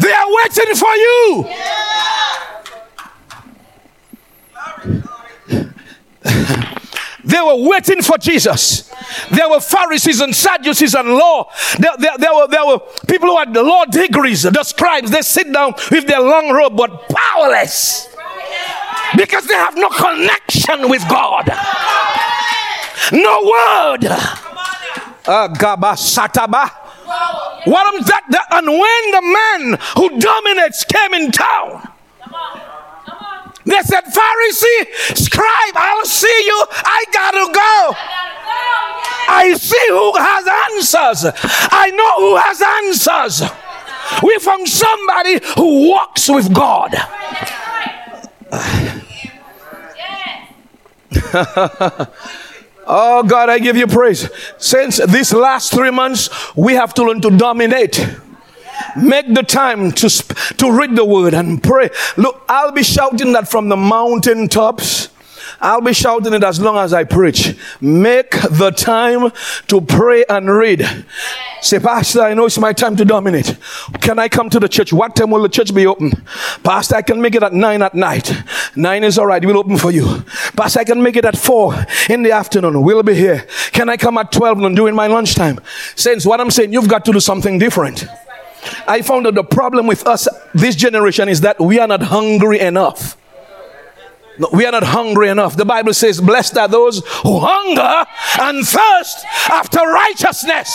They 0.00 0.12
are 0.12 0.28
waiting 0.42 0.74
for 0.74 0.94
you. 0.96 1.44
They 7.22 7.40
were 7.40 7.68
waiting 7.68 8.02
for 8.02 8.18
Jesus. 8.18 8.90
There 9.30 9.48
were 9.48 9.60
Pharisees 9.60 10.20
and 10.20 10.34
Sadducees 10.34 10.94
and 10.94 11.10
law. 11.10 11.50
There, 11.78 11.92
there, 11.98 12.18
there, 12.18 12.34
were, 12.34 12.48
there 12.48 12.66
were 12.66 12.80
people 13.06 13.28
who 13.28 13.38
had 13.38 13.54
law 13.54 13.84
degrees, 13.84 14.42
the 14.42 14.64
scribes. 14.64 15.10
They 15.10 15.22
sit 15.22 15.52
down 15.52 15.74
with 15.90 16.06
their 16.06 16.20
long 16.20 16.50
robe, 16.50 16.76
but 16.76 17.08
powerless 17.08 18.09
because 19.20 19.46
they 19.46 19.54
have 19.54 19.76
no 19.76 19.90
connection 19.90 20.88
with 20.88 21.06
God. 21.06 21.44
No 23.12 23.36
word. 23.44 24.06
Uh. 25.26 25.48
What 27.66 27.94
am 27.94 28.00
that, 28.00 28.24
that? 28.30 28.46
And 28.52 28.66
when 28.66 29.10
the 29.12 29.20
man 29.20 29.78
who 29.96 30.18
dominates 30.18 30.84
came 30.84 31.12
in 31.12 31.30
town, 31.30 31.86
they 33.66 33.82
said, 33.82 34.04
Pharisee, 34.04 35.18
scribe, 35.18 35.74
I'll 35.76 36.06
see 36.06 36.42
you. 36.46 36.64
I 36.70 37.04
gotta 37.12 37.52
go. 37.52 37.94
I 39.28 39.52
see 39.52 39.86
who 39.90 40.14
has 40.16 40.48
answers. 40.72 41.30
I 41.70 41.90
know 41.90 42.20
who 42.24 42.36
has 42.36 42.62
answers. 42.62 43.42
We 44.22 44.38
found 44.38 44.66
somebody 44.66 45.40
who 45.56 45.90
walks 45.90 46.30
with 46.30 46.54
God. 46.54 46.96
oh 52.86 53.22
God, 53.26 53.48
I 53.48 53.58
give 53.58 53.76
you 53.76 53.86
praise. 53.86 54.28
Since 54.58 55.04
these 55.06 55.32
last 55.32 55.72
three 55.72 55.90
months, 55.90 56.28
we 56.56 56.74
have 56.74 56.94
to 56.94 57.04
learn 57.04 57.20
to 57.22 57.30
dominate. 57.30 58.06
Make 58.96 59.34
the 59.34 59.42
time 59.42 59.92
to, 59.92 60.08
sp- 60.10 60.34
to 60.58 60.72
read 60.72 60.96
the 60.96 61.04
word 61.04 61.34
and 61.34 61.62
pray. 61.62 61.90
Look, 62.16 62.42
I'll 62.48 62.72
be 62.72 62.82
shouting 62.82 63.32
that 63.32 63.48
from 63.48 63.68
the 63.68 63.76
mountain 63.76 64.48
tops. 64.48 65.08
I'll 65.60 65.80
be 65.80 65.92
shouting 65.92 66.32
it 66.32 66.42
as 66.42 66.60
long 66.60 66.78
as 66.78 66.92
I 66.92 67.04
preach. 67.04 67.56
Make 67.80 68.30
the 68.30 68.70
time 68.70 69.30
to 69.68 69.80
pray 69.80 70.24
and 70.28 70.48
read. 70.48 70.86
Say, 71.60 71.78
Pastor, 71.78 72.22
I 72.22 72.34
know 72.34 72.46
it's 72.46 72.58
my 72.58 72.72
time 72.72 72.96
to 72.96 73.04
dominate. 73.04 73.58
Can 74.00 74.18
I 74.18 74.28
come 74.28 74.48
to 74.50 74.58
the 74.58 74.68
church? 74.68 74.92
What 74.92 75.14
time 75.14 75.30
will 75.30 75.42
the 75.42 75.48
church 75.50 75.74
be 75.74 75.86
open? 75.86 76.12
Pastor, 76.62 76.96
I 76.96 77.02
can 77.02 77.20
make 77.20 77.34
it 77.34 77.42
at 77.42 77.52
nine 77.52 77.82
at 77.82 77.94
night. 77.94 78.32
Nine 78.74 79.04
is 79.04 79.18
all 79.18 79.26
right. 79.26 79.44
We'll 79.44 79.58
open 79.58 79.76
for 79.76 79.90
you. 79.90 80.24
Pastor, 80.56 80.80
I 80.80 80.84
can 80.84 81.02
make 81.02 81.16
it 81.16 81.26
at 81.26 81.36
four 81.36 81.74
in 82.08 82.22
the 82.22 82.32
afternoon. 82.32 82.82
We'll 82.82 83.02
be 83.02 83.14
here. 83.14 83.46
Can 83.72 83.90
I 83.90 83.98
come 83.98 84.16
at 84.16 84.32
12 84.32 84.62
and 84.62 84.74
during 84.74 84.94
my 84.94 85.08
lunchtime? 85.08 85.60
Since 85.94 86.24
what 86.24 86.40
I'm 86.40 86.50
saying, 86.50 86.72
you've 86.72 86.88
got 86.88 87.04
to 87.04 87.12
do 87.12 87.20
something 87.20 87.58
different. 87.58 88.06
I 88.86 89.02
found 89.02 89.26
that 89.26 89.34
the 89.34 89.44
problem 89.44 89.86
with 89.86 90.06
us, 90.06 90.28
this 90.54 90.76
generation, 90.76 91.28
is 91.28 91.42
that 91.42 91.60
we 91.60 91.78
are 91.78 91.86
not 91.86 92.02
hungry 92.02 92.60
enough. 92.60 93.16
We 94.52 94.64
are 94.64 94.72
not 94.72 94.84
hungry 94.84 95.28
enough. 95.28 95.56
The 95.56 95.64
Bible 95.64 95.92
says, 95.92 96.20
Blessed 96.20 96.56
are 96.56 96.68
those 96.68 96.98
who 97.22 97.40
hunger 97.42 98.06
and 98.40 98.66
thirst 98.66 99.26
after 99.50 99.80
righteousness. 99.80 100.72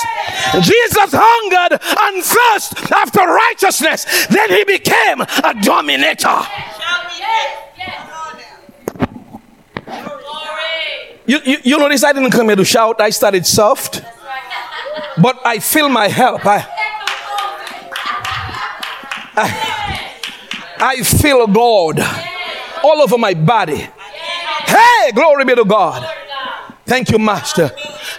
Jesus 0.62 1.12
hungered 1.14 1.80
and 1.82 2.24
thirst 2.24 2.92
after 2.92 3.22
righteousness. 3.22 4.28
Then 4.28 4.50
he 4.50 4.64
became 4.66 5.22
a 5.22 5.54
dominator. 5.62 6.42
You, 11.28 11.40
you, 11.44 11.58
you 11.64 11.78
notice 11.80 12.04
I 12.04 12.14
didn't 12.14 12.32
come 12.32 12.48
here 12.48 12.56
to 12.56 12.66
shout, 12.66 13.02
I 13.02 13.10
started 13.10 13.48
soft. 13.48 14.04
But 15.20 15.40
I 15.44 15.60
feel 15.60 15.90
my 15.90 16.08
help. 16.08 16.46
I, 16.46 16.68
I, 19.38 20.16
I 20.80 21.02
feel 21.02 21.48
God 21.48 22.00
all 22.86 23.02
over 23.02 23.18
my 23.18 23.34
body. 23.34 23.88
Hey, 24.66 25.12
glory 25.14 25.46
be 25.46 25.56
to 25.56 25.66
God. 25.66 26.08
Thank 26.86 27.10
you, 27.10 27.18
Master. 27.18 27.72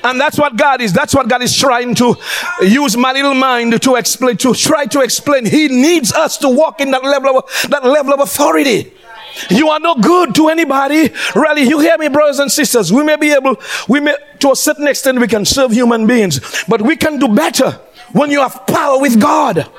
And 0.02 0.20
that's 0.20 0.38
what 0.38 0.56
God 0.56 0.80
is. 0.80 0.92
That's 0.92 1.14
what 1.14 1.28
God 1.28 1.40
is 1.40 1.56
trying 1.56 1.94
to 1.96 2.16
use 2.62 2.96
my 2.96 3.12
little 3.12 3.34
mind 3.34 3.80
to 3.80 3.94
explain, 3.94 4.36
to 4.38 4.54
try 4.54 4.86
to 4.86 5.00
explain. 5.02 5.46
He 5.46 5.68
needs 5.68 6.12
us 6.12 6.36
to 6.38 6.48
walk 6.48 6.80
in 6.80 6.90
that 6.90 7.04
level 7.04 7.38
of, 7.38 7.70
that 7.70 7.84
level 7.84 8.12
of 8.12 8.20
authority. 8.20 8.92
You 9.50 9.68
are 9.68 9.78
no 9.78 9.94
good 9.94 10.34
to 10.34 10.48
anybody. 10.48 11.10
Really, 11.34 11.62
you 11.62 11.78
hear 11.78 11.96
me, 11.98 12.08
brothers 12.08 12.40
and 12.40 12.50
sisters. 12.50 12.92
We 12.92 13.04
may 13.04 13.16
be 13.16 13.32
able, 13.32 13.56
we 13.88 14.00
may, 14.00 14.16
to 14.40 14.50
a 14.50 14.56
certain 14.56 14.88
extent, 14.88 15.20
we 15.20 15.28
can 15.28 15.44
serve 15.44 15.70
human 15.70 16.06
beings, 16.06 16.64
but 16.66 16.82
we 16.82 16.96
can 16.96 17.18
do 17.18 17.28
better 17.28 17.72
when 18.12 18.30
you 18.30 18.40
have 18.40 18.66
power 18.66 19.00
with 19.00 19.20
God. 19.20 19.70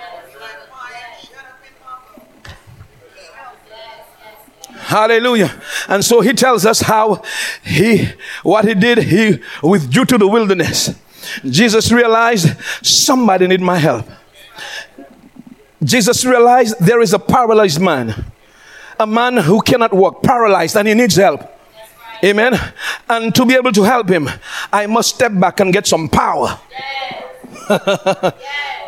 Hallelujah. 4.88 5.52
And 5.90 6.04
so 6.04 6.22
he 6.22 6.32
tells 6.32 6.66
us 6.66 6.80
how 6.80 7.22
he, 7.62 8.08
what 8.42 8.64
he 8.64 8.74
did, 8.74 9.00
he 9.00 9.40
withdrew 9.62 10.06
to 10.06 10.18
the 10.18 10.28
wilderness. 10.28 10.96
Jesus 11.44 11.92
realized 11.92 12.56
somebody 12.82 13.48
need 13.48 13.60
my 13.60 13.78
help. 13.78 14.06
Jesus 15.84 16.24
realized 16.24 16.80
there 16.80 17.02
is 17.02 17.14
a 17.14 17.20
paralyzed 17.20 17.82
man. 17.82 18.32
a 18.98 19.06
man 19.06 19.38
who 19.38 19.62
cannot 19.62 19.94
walk, 19.94 20.24
paralyzed, 20.24 20.78
and 20.78 20.88
he 20.88 20.94
needs 20.94 21.18
help. 21.18 21.42
Amen. 22.24 22.58
And 23.10 23.36
to 23.36 23.46
be 23.46 23.56
able 23.56 23.74
to 23.74 23.84
help 23.84 24.10
him, 24.10 24.30
I 24.72 24.88
must 24.88 25.16
step 25.16 25.38
back 25.38 25.60
and 25.60 25.72
get 25.74 25.86
some 25.86 26.08
power. 26.08 26.60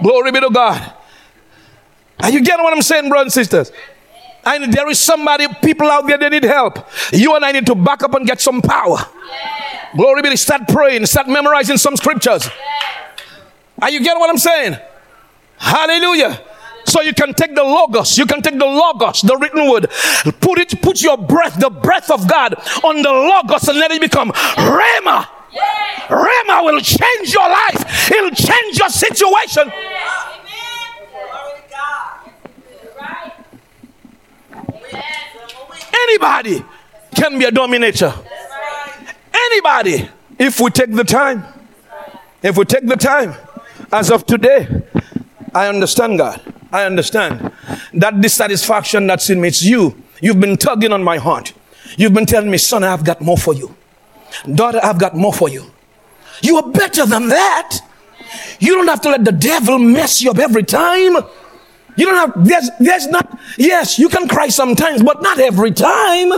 Glory 0.02 0.32
be 0.32 0.40
to 0.40 0.50
God. 0.50 0.94
Are 2.22 2.32
you 2.32 2.42
getting 2.42 2.64
what 2.64 2.74
I'm 2.74 2.82
saying, 2.82 3.10
brothers 3.10 3.36
and 3.36 3.46
sisters? 3.46 3.72
And 4.45 4.73
there 4.73 4.89
is 4.89 4.99
somebody, 4.99 5.47
people 5.62 5.89
out 5.89 6.08
there, 6.08 6.17
they 6.17 6.30
need 6.30 6.43
help. 6.43 6.88
You 7.12 7.36
and 7.36 7.43
I 7.43 7.52
need 7.52 7.65
to 7.65 7.75
back 7.75 8.04
up 8.04 8.13
and 8.13 8.25
get 8.25 8.39
some 8.41 8.62
power. 8.62 8.97
Yeah. 8.97 9.95
Glory 9.95 10.21
be 10.21 10.30
to 10.30 10.38
start 10.38 10.67
praying, 10.67 11.06
start 11.06 11.28
memorizing 11.28 11.78
some 11.78 11.97
scriptures. 11.97 12.45
Yeah. 12.45 12.54
Are 13.82 13.89
you 13.89 13.99
getting 14.04 14.19
what 14.19 14.30
I'm 14.30 14.38
saying? 14.38 14.78
Hallelujah. 15.58 16.41
So 16.86 17.02
you 17.02 17.13
can 17.13 17.34
take 17.34 17.54
the 17.54 17.63
logos, 17.63 18.17
you 18.17 18.25
can 18.25 18.41
take 18.41 18.58
the 18.58 18.65
logos, 18.65 19.21
the 19.21 19.38
written 19.38 19.69
word, 19.69 19.89
put 20.41 20.58
it, 20.58 20.82
put 20.82 21.02
your 21.02 21.17
breath, 21.17 21.60
the 21.60 21.69
breath 21.69 22.10
of 22.10 22.28
God 22.28 22.56
on 22.84 23.02
the 23.02 23.12
logos 23.12 23.67
and 23.67 23.78
let 23.78 23.91
it 23.91 24.02
become 24.02 24.32
Rhema. 24.32 25.28
Yeah. 25.52 26.08
Rhema 26.08 26.63
will 26.63 26.80
change 26.80 27.34
your 27.34 27.47
life. 27.47 28.12
It'll 28.12 28.32
change 28.32 28.80
your 28.80 28.89
situation. 28.89 29.71
Anybody 36.04 36.64
can 37.16 37.40
be 37.40 37.46
a 37.46 37.52
dominator. 37.52 38.14
Anybody, 39.34 40.10
if 40.38 40.60
we 40.60 40.70
take 40.70 40.94
the 40.94 41.04
time. 41.04 41.44
If 42.42 42.58
we 42.58 42.64
take 42.66 42.88
the 42.88 42.96
time, 42.96 43.36
as 43.92 44.10
of 44.10 44.26
today, 44.26 44.68
I 45.54 45.68
understand 45.68 46.20
God. 46.20 46.42
I 46.72 46.86
understand 46.86 47.52
that 47.94 48.22
dissatisfaction 48.22 49.08
that's 49.08 49.30
in 49.30 49.42
me, 49.42 49.50
it's 49.50 49.64
you. 49.64 50.02
You've 50.22 50.40
been 50.40 50.56
tugging 50.56 50.94
on 50.94 51.04
my 51.04 51.18
heart. 51.18 51.54
You've 51.98 52.14
been 52.14 52.26
telling 52.26 52.50
me, 52.50 52.58
son, 52.58 52.84
I've 52.84 53.04
got 53.04 53.20
more 53.20 53.38
for 53.38 53.54
you. 53.54 53.76
Daughter, 54.54 54.80
I've 54.82 55.00
got 55.00 55.16
more 55.16 55.34
for 55.34 55.50
you. 55.50 55.66
You 56.42 56.58
are 56.58 56.70
better 56.70 57.06
than 57.06 57.30
that. 57.30 57.80
You 58.60 58.76
don't 58.76 58.88
have 58.88 59.02
to 59.02 59.10
let 59.10 59.26
the 59.26 59.32
devil 59.32 59.80
mess 59.80 60.22
you 60.22 60.32
up 60.32 60.38
every 60.38 60.64
time. 60.64 61.18
You 62.00 62.06
don't 62.06 62.16
have, 62.16 62.48
there's, 62.48 62.70
there's 62.80 63.08
not, 63.08 63.38
yes, 63.58 64.00
you 64.00 64.08
can 64.08 64.30
cry 64.30 64.48
sometimes, 64.48 65.04
but 65.04 65.22
not 65.22 65.38
every 65.38 65.72
time. 65.72 66.32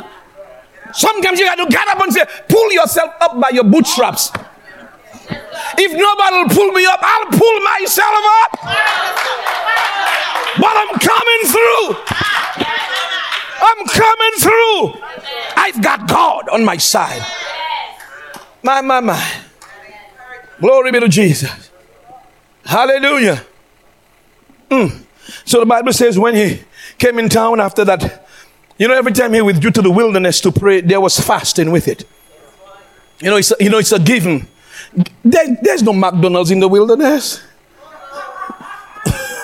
Sometimes 0.92 1.40
you 1.40 1.46
got 1.46 1.56
to 1.56 1.68
get 1.68 1.88
up 1.88 2.02
and 2.02 2.12
say, 2.12 2.26
pull 2.50 2.72
yourself 2.74 3.14
up 3.22 3.40
by 3.40 3.50
your 3.50 3.64
bootstraps. 3.64 4.32
If 5.78 5.92
nobody 5.94 6.36
will 6.36 6.50
pull 6.50 6.72
me 6.72 6.84
up, 6.88 7.00
I'll 7.04 7.26
pull 7.30 7.60
myself 7.60 8.24
up. 8.42 8.52
But 10.58 10.74
I'm 10.74 10.98
coming 10.98 11.44
through. 11.46 11.96
I'm 13.62 13.86
coming 13.86 14.34
through. 14.40 15.02
I've 15.58 15.82
got 15.84 16.10
God 16.10 16.50
on 16.50 16.66
my 16.66 16.78
side. 16.78 17.24
My, 18.64 18.82
my, 18.82 19.00
my. 19.00 19.32
Glory 20.60 20.92
be 20.92 21.00
to 21.02 21.08
Jesus. 21.08 21.70
Hallelujah. 22.66 23.46
Mm. 24.72 25.06
So 25.46 25.60
the 25.60 25.66
Bible 25.66 25.94
says 25.94 26.18
when 26.18 26.36
he 26.36 26.62
came 26.98 27.20
in 27.20 27.30
town 27.30 27.60
after 27.60 27.86
that, 27.86 28.28
you 28.78 28.88
know, 28.88 28.96
every 28.96 29.12
time 29.12 29.34
he 29.34 29.42
withdrew 29.42 29.72
to 29.72 29.82
the 29.82 29.92
wilderness 29.92 30.42
to 30.42 30.52
pray, 30.52 30.82
there 30.82 31.00
was 31.00 31.20
fasting 31.20 31.72
with 31.72 31.88
it. 31.88 32.06
You 33.20 33.30
know, 33.30 33.38
it's 33.38 33.52
a, 33.52 33.56
you 33.60 33.70
know, 33.70 33.78
it's 33.78 33.92
a 33.92 34.00
given. 34.00 34.48
There, 35.24 35.58
there's 35.62 35.84
no 35.84 35.94
McDonald's 35.94 36.52
in 36.52 36.60
the 36.60 36.68
wilderness. 36.68 37.44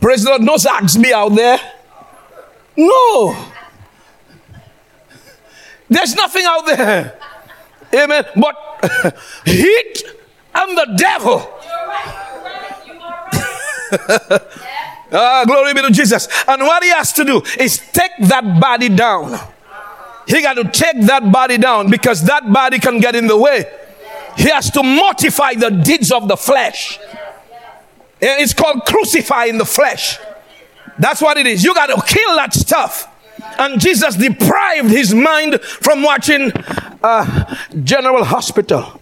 Praise 0.00 0.22
the 0.24 0.30
Lord, 0.30 0.42
no 0.42 0.56
out 1.14 1.34
there. 1.34 1.58
No. 2.76 3.46
There's 5.88 6.14
nothing 6.14 6.44
out 6.46 6.66
there. 6.66 7.18
Amen. 7.94 8.24
But 8.36 9.16
heat 9.44 10.04
and 10.54 10.78
the 10.78 10.94
devil. 10.96 11.59
ah, 15.12 15.44
glory 15.46 15.74
be 15.74 15.82
to 15.82 15.90
Jesus. 15.90 16.28
And 16.46 16.62
what 16.62 16.82
he 16.82 16.90
has 16.90 17.12
to 17.14 17.24
do 17.24 17.42
is 17.58 17.78
take 17.92 18.12
that 18.20 18.60
body 18.60 18.88
down. 18.88 19.38
He 20.26 20.42
got 20.42 20.54
to 20.54 20.64
take 20.64 21.00
that 21.06 21.32
body 21.32 21.58
down 21.58 21.90
because 21.90 22.22
that 22.24 22.52
body 22.52 22.78
can 22.78 23.00
get 23.00 23.16
in 23.16 23.26
the 23.26 23.36
way. 23.36 23.64
He 24.36 24.48
has 24.48 24.70
to 24.70 24.82
mortify 24.82 25.54
the 25.54 25.70
deeds 25.70 26.12
of 26.12 26.28
the 26.28 26.36
flesh. 26.36 26.98
It's 28.20 28.54
called 28.54 28.84
crucifying 28.84 29.58
the 29.58 29.64
flesh. 29.64 30.18
That's 30.98 31.20
what 31.20 31.36
it 31.36 31.46
is. 31.46 31.64
You 31.64 31.74
got 31.74 31.86
to 31.86 32.00
kill 32.06 32.36
that 32.36 32.52
stuff. 32.54 33.08
And 33.58 33.80
Jesus 33.80 34.16
deprived 34.16 34.90
his 34.90 35.14
mind 35.14 35.60
from 35.62 36.02
watching 36.02 36.52
uh, 37.02 37.56
General 37.82 38.24
Hospital. 38.24 38.99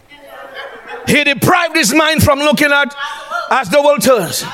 He 1.07 1.24
deprived 1.24 1.77
his 1.77 1.92
mind 1.94 2.22
from 2.22 2.38
looking 2.38 2.72
at 2.72 2.94
as 3.51 3.68
the 3.70 3.83
world 3.83 4.03
turns. 4.03 4.44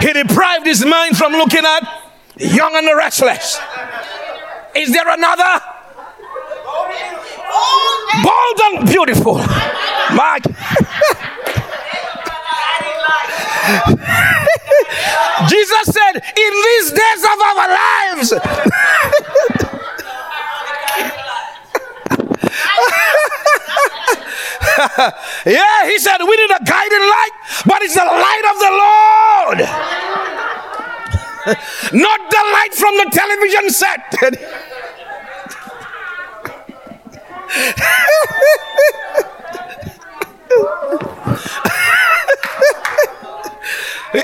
He 0.00 0.12
deprived 0.12 0.66
his 0.66 0.84
mind 0.84 1.16
from 1.16 1.32
looking 1.32 1.64
at 1.64 2.02
young 2.36 2.74
and 2.74 2.88
restless. 2.96 3.58
Is 4.74 4.92
there 4.92 5.08
another? 5.08 5.60
Bold 8.22 8.60
and 8.64 8.86
beautiful. 8.88 9.34
My 9.34 10.40
Jesus 15.48 15.84
said, 15.84 16.16
in 16.16 16.52
these 16.62 16.90
days 16.90 17.24
of 17.24 17.40
our 17.40 17.68
lives. 17.68 18.34
yeah, 25.46 25.86
he 25.86 25.98
said, 25.98 26.18
we 26.18 26.36
need 26.36 26.50
a 26.50 26.62
guiding 26.64 27.00
light, 27.00 27.30
but 27.66 27.82
it's 27.82 27.94
the 27.94 28.04
light 28.04 28.44
of 28.52 28.58
the 28.60 28.70
Lord. 28.84 29.58
Not 31.92 32.20
the 32.30 32.42
light 32.52 32.74
from 32.74 32.96
the 32.96 33.06
television 33.12 33.70
set. 33.70 34.14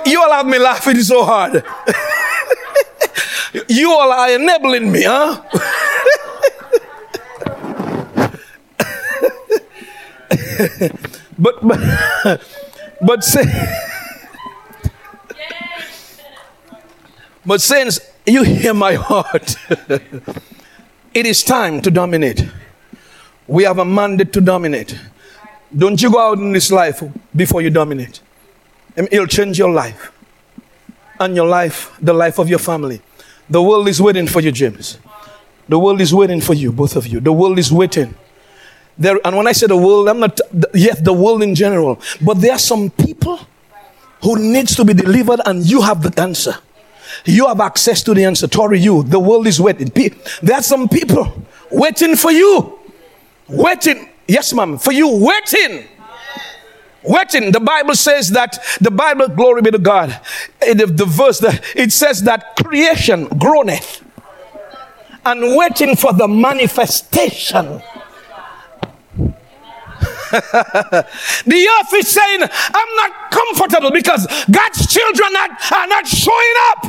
you 0.07 0.21
all 0.23 0.33
have 0.33 0.47
me 0.47 0.59
laughing 0.59 1.01
so 1.01 1.25
hard. 1.25 1.65
you 3.69 3.93
all 3.93 4.13
are 4.13 4.31
enabling 4.31 4.91
me, 4.91 5.05
huh? 5.05 5.43
but 11.39 11.61
but 11.67 11.81
but 13.03 13.25
say 13.25 13.45
but 17.47 17.61
since 17.61 18.01
you 18.27 18.43
hear 18.43 18.75
my 18.75 18.95
heart. 18.95 19.57
It 21.13 21.27
is 21.27 21.43
time 21.43 21.81
to 21.83 21.91
dominate. 21.91 22.47
We 23.49 23.65
have 23.65 23.79
a 23.79 23.85
mandate 23.85 24.33
to 24.35 24.41
dominate. 24.41 24.97
Don't 25.77 26.01
you 26.01 26.11
go 26.11 26.21
out 26.21 26.39
in 26.39 26.53
this 26.53 26.71
life 26.71 27.03
before 27.35 27.63
you 27.63 27.71
dominate. 27.71 28.21
It'll 28.97 29.27
change 29.27 29.59
your 29.59 29.73
life. 29.73 30.13
And 31.19 31.35
your 31.35 31.47
life 31.47 31.97
the 32.01 32.13
life 32.13 32.39
of 32.39 32.49
your 32.49 32.61
family. 32.61 33.03
The 33.49 33.61
world 33.61 33.89
is 33.89 34.01
waiting 34.01 34.29
for 34.29 34.41
you 34.41 34.53
james. 34.53 34.99
The 35.69 35.79
world 35.79 36.01
is 36.01 36.15
waiting 36.15 36.41
for 36.41 36.55
you 36.55 36.71
both 36.73 36.95
of 36.95 37.07
you. 37.09 37.19
The 37.19 37.33
world 37.33 37.59
is 37.59 37.73
waiting 37.73 38.15
there, 39.01 39.19
and 39.25 39.35
when 39.35 39.47
I 39.47 39.53
say 39.53 39.67
the 39.67 39.79
world, 39.79 40.11
I'm 40.11 40.21
not, 40.21 40.39
yes, 40.75 41.01
the 41.01 41.13
world 41.13 41.43
in 41.43 41.55
general. 41.55 41.99
But 42.21 42.35
there 42.35 42.53
are 42.53 42.59
some 42.59 42.91
people 42.91 43.41
who 44.23 44.39
needs 44.39 44.77
to 44.77 44.85
be 44.85 44.93
delivered 44.93 45.41
and 45.47 45.65
you 45.65 45.81
have 45.81 46.03
the 46.03 46.21
answer. 46.21 46.55
You 47.25 47.49
have 47.49 47.61
access 47.61 48.03
to 48.03 48.15
the 48.15 48.27
answer. 48.27 48.47
Tori, 48.47 48.79
you, 48.79 49.03
the 49.03 49.19
world 49.19 49.47
is 49.47 49.59
waiting. 49.59 49.89
There 50.43 50.57
are 50.57 50.63
some 50.63 50.87
people 50.87 51.33
waiting 51.71 52.15
for 52.15 52.31
you. 52.31 52.79
Waiting. 53.49 54.11
Yes, 54.29 54.53
ma'am. 54.53 54.77
For 54.77 54.93
you, 54.93 55.09
waiting. 55.09 55.89
Waiting. 57.03 57.53
The 57.53 57.61
Bible 57.61 57.95
says 57.95 58.29
that, 58.31 58.59
the 58.83 58.91
Bible, 58.91 59.29
glory 59.29 59.63
be 59.63 59.71
to 59.71 59.79
God. 59.79 60.21
Eh, 60.61 60.75
the, 60.75 60.85
the 60.85 61.07
verse, 61.07 61.39
that 61.41 61.65
it 61.75 61.91
says 61.91 62.23
that 62.25 62.55
creation 62.57 63.25
groaneth 63.39 64.05
and 65.25 65.57
waiting 65.57 65.97
for 65.97 66.13
the 66.13 66.29
manifestation 66.29 67.83
the 71.47 71.69
earth 71.81 71.93
is 71.95 72.09
saying, 72.09 72.43
I'm 72.43 72.97
not 72.97 73.31
comfortable 73.31 73.91
because 73.91 74.27
God's 74.51 74.87
children 74.87 75.35
are, 75.37 75.51
are 75.77 75.87
not 75.89 76.07
showing 76.07 76.57
up 76.71 76.85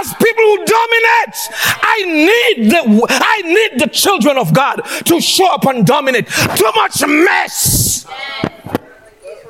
as 0.00 0.14
people 0.14 0.44
who 0.44 0.64
dominate. 0.64 1.36
I 1.82 2.02
need 2.06 2.70
the 2.70 3.06
I 3.08 3.42
need 3.42 3.80
the 3.80 3.88
children 3.88 4.36
of 4.36 4.52
God 4.52 4.82
to 5.04 5.20
show 5.20 5.52
up 5.54 5.64
and 5.66 5.86
dominate. 5.86 6.26
Too 6.26 6.70
much 6.74 7.06
mess. 7.06 8.06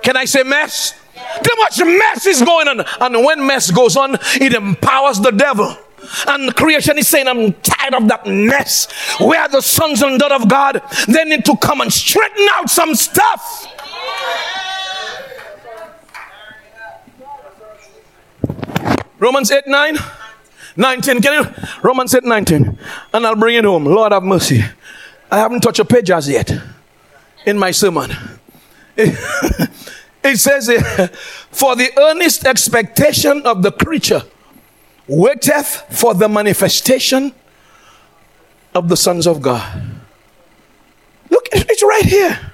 Can 0.03 0.17
I 0.17 0.27
say 0.27 0.43
mess? 0.43 0.95
Too 1.43 1.57
much 1.59 1.79
mess 1.79 2.27
is 2.27 2.43
going 2.43 2.69
on. 2.69 2.85
And 3.01 3.25
when 3.25 3.47
mess 3.47 3.71
goes 3.71 3.97
on, 3.97 4.19
it 4.35 4.53
empowers 4.53 5.21
the 5.21 5.31
devil. 5.31 5.77
And 6.27 6.55
creation 6.55 6.99
is 6.99 7.09
saying, 7.09 7.29
I'm 7.29 7.53
tired 7.55 7.95
of 7.95 8.09
that 8.09 8.27
mess. 8.27 8.89
We 9.21 9.37
are 9.37 9.49
the 9.49 9.61
sons 9.61 10.03
and 10.03 10.19
daughters 10.19 10.43
of 10.43 10.49
God. 10.49 10.83
They 11.09 11.25
need 11.25 11.45
to 11.47 11.57
come 11.57 11.81
and 11.81 11.93
straighten 11.93 12.47
out 12.53 12.71
some 12.71 12.95
stuff. 12.95 13.67
Romans 19.19 19.51
8 19.51 19.67
9. 19.67 19.97
19. 20.77 21.21
Can 21.23 21.45
you? 21.45 21.55
Romans 21.83 22.15
8 22.15 22.25
19. 22.25 22.79
And 23.13 23.27
I'll 23.27 23.37
bring 23.37 23.57
it 23.57 23.65
home. 23.65 23.85
Lord 23.85 24.13
have 24.13 24.25
mercy. 24.25 24.65
I 25.31 25.39
haven't 25.39 25.61
touched 25.61 25.79
a 25.79 25.85
page 25.85 26.11
as 26.11 26.29
yet 26.29 26.53
in 27.47 27.59
my 27.59 27.71
sermon. 27.71 28.13
It, 30.25 30.39
says, 30.39 30.69
For 31.51 31.75
the 31.75 31.91
earnest 31.99 32.47
expectation 32.47 33.43
of 33.45 33.63
the 33.65 33.73
creature 33.73 34.23
waiteth 35.09 35.85
for 35.91 36.15
the 36.15 36.29
manifestation 36.29 37.33
of 38.75 38.89
the 38.89 38.97
sons 38.97 39.27
of 39.27 39.43
God. 39.43 39.83
Look, 41.31 41.49
it's 41.53 41.83
right 41.83 42.05
here. 42.05 42.53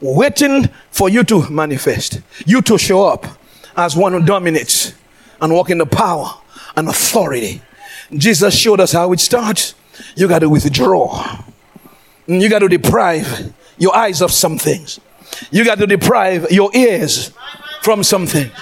Waiting 0.00 0.68
for 0.90 1.08
you 1.08 1.22
to 1.24 1.48
manifest, 1.48 2.20
you 2.44 2.60
to 2.62 2.76
show 2.76 3.06
up 3.06 3.26
as 3.76 3.96
one 3.96 4.12
who 4.12 4.24
dominates 4.24 4.94
and 5.40 5.52
walk 5.52 5.70
in 5.70 5.78
the 5.78 5.86
power 5.86 6.34
and 6.76 6.88
authority. 6.88 7.62
Jesus 8.16 8.56
showed 8.56 8.80
us 8.80 8.92
how 8.92 9.12
it 9.12 9.20
starts. 9.20 9.74
You 10.16 10.28
got 10.28 10.40
to 10.40 10.48
withdraw. 10.48 11.44
You 12.26 12.48
got 12.48 12.60
to 12.60 12.68
deprive 12.68 13.52
your 13.78 13.94
eyes 13.94 14.22
of 14.22 14.30
some 14.32 14.58
things. 14.58 15.00
You 15.50 15.64
got 15.64 15.78
to 15.78 15.86
deprive 15.86 16.50
your 16.50 16.70
ears 16.74 17.32
from 17.82 18.02
some 18.02 18.26
things. 18.26 18.52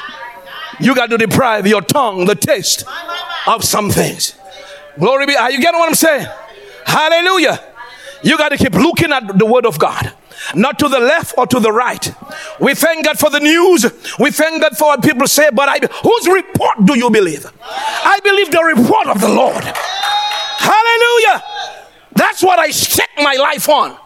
You 0.81 0.95
got 0.95 1.11
to 1.11 1.19
deprive 1.19 1.67
your 1.67 1.83
tongue, 1.83 2.25
the 2.25 2.35
taste 2.35 2.85
of 3.47 3.65
some 3.65 3.91
things. 3.91 4.35
Glory 4.99 5.27
be. 5.27 5.37
Are 5.37 5.51
you 5.51 5.61
getting 5.61 5.79
what 5.79 5.89
I'm 5.89 5.95
saying? 5.95 6.27
Hallelujah. 6.85 7.63
You 8.23 8.37
got 8.37 8.51
to 8.51 8.57
keep 8.57 8.75
looking 8.75 9.13
at 9.13 9.39
the 9.39 9.47
word 9.47 9.67
of 9.67 9.79
God 9.79 10.13
not 10.55 10.79
to 10.79 10.89
the 10.89 10.99
left 10.99 11.35
or 11.37 11.47
to 11.47 11.61
the 11.61 11.73
right. 11.73 12.15
We 12.59 12.75
thank 12.75 13.05
God 13.05 13.19
for 13.19 13.31
the 13.31 13.41
news. 13.41 13.87
We 14.19 14.31
thank 14.31 14.63
God 14.63 14.77
for 14.77 14.89
what 14.89 15.03
people 15.03 15.27
say, 15.27 15.51
but 15.53 15.69
I, 15.69 15.79
whose 16.03 16.27
report 16.29 16.85
do 16.85 16.99
you 16.99 17.11
believe? 17.11 17.47
I 17.63 18.19
believe 18.23 18.51
the 18.51 18.63
report 18.63 19.07
of 19.09 19.21
the 19.21 19.29
Lord. 19.29 19.63
Hallelujah. 19.63 21.43
That's 22.13 22.43
what 22.43 22.59
I 22.59 22.71
set 22.71 23.09
my 23.19 23.35
life 23.35 23.69
on. 23.69 23.97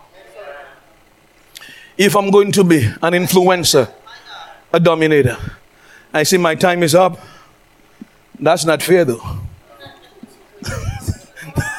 If 1.96 2.16
I'm 2.16 2.30
going 2.30 2.52
to 2.52 2.64
be 2.64 2.84
an 2.84 3.12
influencer, 3.12 3.92
a 4.72 4.80
dominator, 4.80 5.38
I 6.14 6.22
see 6.22 6.38
my 6.38 6.54
time 6.54 6.82
is 6.84 6.94
up. 6.94 7.18
That's 8.38 8.64
not 8.64 8.82
fair 8.82 9.04
though. 9.04 9.40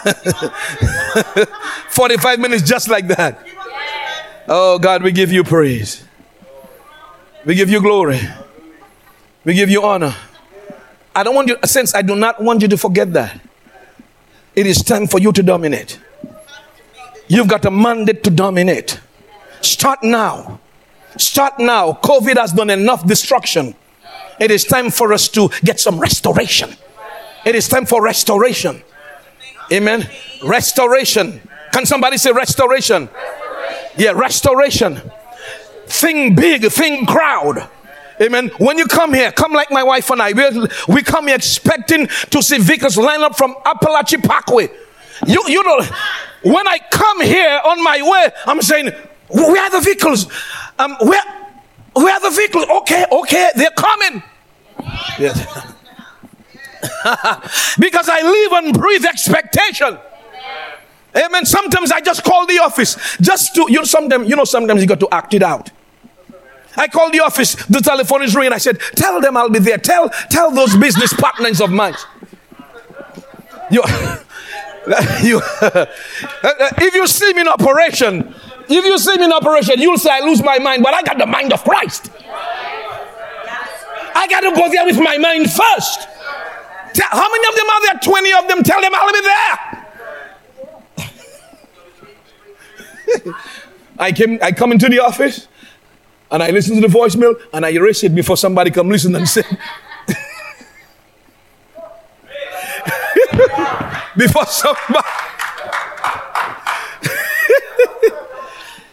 45 1.90 2.40
minutes 2.40 2.64
just 2.64 2.90
like 2.90 3.08
that. 3.08 3.40
Oh, 4.48 4.78
God, 4.78 5.02
we 5.02 5.12
give 5.12 5.32
you 5.32 5.44
praise. 5.44 6.04
We 7.46 7.56
give 7.56 7.70
you 7.70 7.82
glory. 7.82 8.20
We 9.44 9.54
give 9.54 9.70
you 9.70 9.84
honor. 9.84 10.14
I 11.16 11.24
don't 11.24 11.34
want 11.34 11.48
you, 11.48 11.58
since 11.64 11.96
I 11.96 12.02
do 12.02 12.16
not 12.16 12.44
want 12.44 12.62
you 12.62 12.68
to 12.68 12.78
forget 12.78 13.14
that. 13.14 13.40
It 14.56 14.68
is 14.68 14.84
time 14.84 15.08
for 15.08 15.20
you 15.20 15.32
to 15.32 15.42
dominate. 15.42 16.00
You've 17.28 17.48
got 17.48 17.66
a 17.66 17.72
mandate 17.72 18.24
to 18.26 18.30
dominate. 18.30 19.00
Start 19.62 20.04
now. 20.04 20.60
Start 21.18 21.58
now. 21.60 21.94
COVID 22.04 22.36
has 22.38 22.52
done 22.52 22.70
enough 22.70 23.08
destruction. 23.08 23.74
It 24.40 24.52
is 24.52 24.66
time 24.66 24.90
for 24.90 25.14
us 25.14 25.28
to 25.30 25.50
get 25.64 25.80
some 25.80 26.00
restoration. 26.00 26.76
It 27.46 27.56
is 27.56 27.68
time 27.68 27.86
for 27.86 28.02
restoration. 28.02 28.84
Amen. 29.72 30.10
Restoration. 30.44 31.42
Can 31.72 31.86
somebody 31.86 32.18
say 32.18 32.32
restoration? 32.32 33.10
Yeah, 33.98 34.12
restoration. 34.12 35.02
Think 35.88 36.36
big, 36.36 36.66
think 36.72 37.08
crowd. 37.08 37.70
Amen. 38.22 38.50
When 38.58 38.78
you 38.78 38.86
come 38.86 39.14
here, 39.14 39.32
come 39.32 39.52
like 39.52 39.72
my 39.72 39.84
wife 39.84 40.10
and 40.10 40.22
I. 40.22 40.32
We, 40.32 40.68
we 40.88 41.04
come 41.04 41.28
here 41.28 41.36
expecting 41.36 42.08
to 42.08 42.42
see 42.42 42.58
vehicles 42.60 42.98
line 42.98 43.22
up 43.22 43.38
from 43.38 43.56
Apalachee 43.66 44.24
Parkway. 44.24 44.70
You, 45.28 45.44
you 45.48 45.64
know, 45.64 45.82
when 46.44 46.68
I 46.68 46.80
come 46.92 47.22
here 47.22 47.60
on 47.66 47.84
my 47.84 48.02
way, 48.02 48.30
I'm 48.46 48.62
saying, 48.62 48.92
where 49.28 49.62
are 49.62 49.70
the 49.70 49.82
vehicles? 49.82 50.28
Um, 50.80 50.96
where, 51.02 51.22
where 51.96 52.14
are 52.14 52.20
the 52.20 52.30
vehicles? 52.36 52.66
Okay, 52.82 53.06
okay, 53.12 53.52
they're 53.56 53.70
coming. 53.72 54.22
Yes. 55.18 55.40
because 57.80 58.10
I 58.10 58.22
live 58.22 58.52
and 58.64 58.78
breathe 58.78 59.06
expectation. 59.06 59.98
Amen. 61.16 61.46
Sometimes 61.46 61.92
I 61.92 62.02
just 62.02 62.24
call 62.24 62.46
the 62.46 62.60
office 62.60 63.18
just 63.22 63.56
to, 63.56 63.68
you 63.70 63.78
know, 63.78 63.84
sometimes, 63.86 64.30
you 64.30 64.36
know, 64.36 64.44
sometimes 64.44 64.82
you 64.82 64.88
got 64.88 65.00
to 65.00 65.08
act 65.12 65.34
it 65.34 65.42
out. 65.42 65.72
I 66.76 66.90
called 66.90 67.14
the 67.14 67.22
office, 67.22 67.56
the 67.68 67.80
telephone 67.80 68.22
is 68.24 68.36
ringing. 68.36 68.52
I 68.52 68.58
said, 68.58 68.80
tell 68.96 69.22
them 69.22 69.38
I'll 69.38 69.50
be 69.50 69.60
there. 69.60 69.78
Tell, 69.78 70.10
tell 70.10 70.52
those 70.52 70.76
business 70.76 71.14
partners 71.14 71.62
of 71.62 71.72
mine. 71.72 71.96
You, 73.72 73.82
you, 75.24 75.42
if 75.62 76.94
you 76.94 77.08
see 77.08 77.34
me 77.34 77.42
in 77.42 77.48
operation, 77.48 78.36
if 78.70 78.86
you 78.86 78.98
see 78.98 79.18
me 79.18 79.26
in 79.26 79.34
operation, 79.34 79.80
you'll 79.80 79.98
say 79.98 80.12
I 80.12 80.20
lose 80.20 80.44
my 80.44 80.60
mind, 80.60 80.84
but 80.84 80.94
I 80.94 81.02
got 81.02 81.18
the 81.18 81.26
mind 81.26 81.54
of 81.54 81.64
Christ. 81.64 82.12
I 84.16 84.28
got 84.28 84.42
to 84.42 84.52
go 84.52 84.70
there 84.72 84.86
with 84.86 85.00
my 85.00 85.18
mind 85.18 85.52
first. 85.52 86.08
How 87.02 87.30
many 87.30 87.48
of 87.48 87.56
them 87.56 87.70
are 87.70 87.82
there? 87.82 88.00
20 88.02 88.34
of 88.34 88.48
them. 88.48 88.64
Tell 88.64 88.82
them 88.82 88.92
I'll 88.96 89.12
be 89.12 89.22
there. 89.22 89.86
I 94.00 94.12
came, 94.12 94.40
I 94.42 94.52
come 94.52 94.72
into 94.72 94.90
the 94.90 95.00
office 95.00 95.48
and 96.32 96.42
I 96.42 96.52
listen 96.52 96.82
to 96.82 96.88
the 96.88 96.94
voicemail 96.94 97.40
and 97.54 97.66
I 97.66 97.70
erase 97.70 98.04
it 98.04 98.14
before 98.16 98.38
somebody 98.38 98.72
come 98.72 98.90
listen 98.90 99.16
and 99.16 99.28
say. 99.28 99.44
before 104.18 104.46
somebody. 104.46 105.15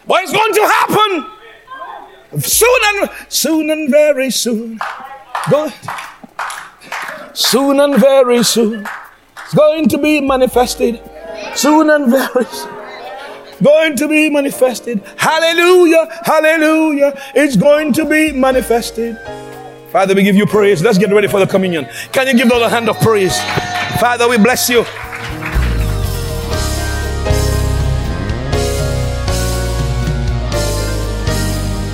But 0.07 0.23
it's 0.23 0.33
going 0.33 0.53
to 0.53 0.67
happen 0.67 2.41
soon 2.41 2.79
and 2.95 3.09
soon 3.29 3.69
and 3.69 3.89
very 3.89 4.31
soon. 4.31 4.79
Go. 5.49 5.69
Soon 7.33 7.79
and 7.79 7.95
very 7.99 8.43
soon. 8.43 8.87
It's 9.45 9.53
going 9.53 9.87
to 9.89 9.97
be 9.97 10.21
manifested. 10.21 11.01
Soon 11.55 11.89
and 11.89 12.11
very 12.11 12.45
soon 12.45 12.83
going 13.63 13.95
to 13.95 14.07
be 14.07 14.29
manifested. 14.29 15.01
Hallelujah, 15.17 16.07
hallelujah. 16.23 17.13
It's 17.33 17.55
going 17.55 17.93
to 17.93 18.05
be 18.05 18.31
manifested. 18.33 19.17
Father, 19.91 20.13
we 20.15 20.23
give 20.23 20.35
you 20.35 20.45
praise. 20.45 20.81
Let's 20.81 20.97
get 20.97 21.11
ready 21.11 21.27
for 21.27 21.39
the 21.39 21.47
communion. 21.47 21.87
Can 22.11 22.27
you 22.27 22.33
give 22.35 22.49
the 22.49 22.65
a 22.65 22.69
hand 22.69 22.89
of 22.89 22.99
praise? 22.99 23.39
Father, 23.99 24.27
we 24.27 24.37
bless 24.37 24.69
you. 24.69 24.83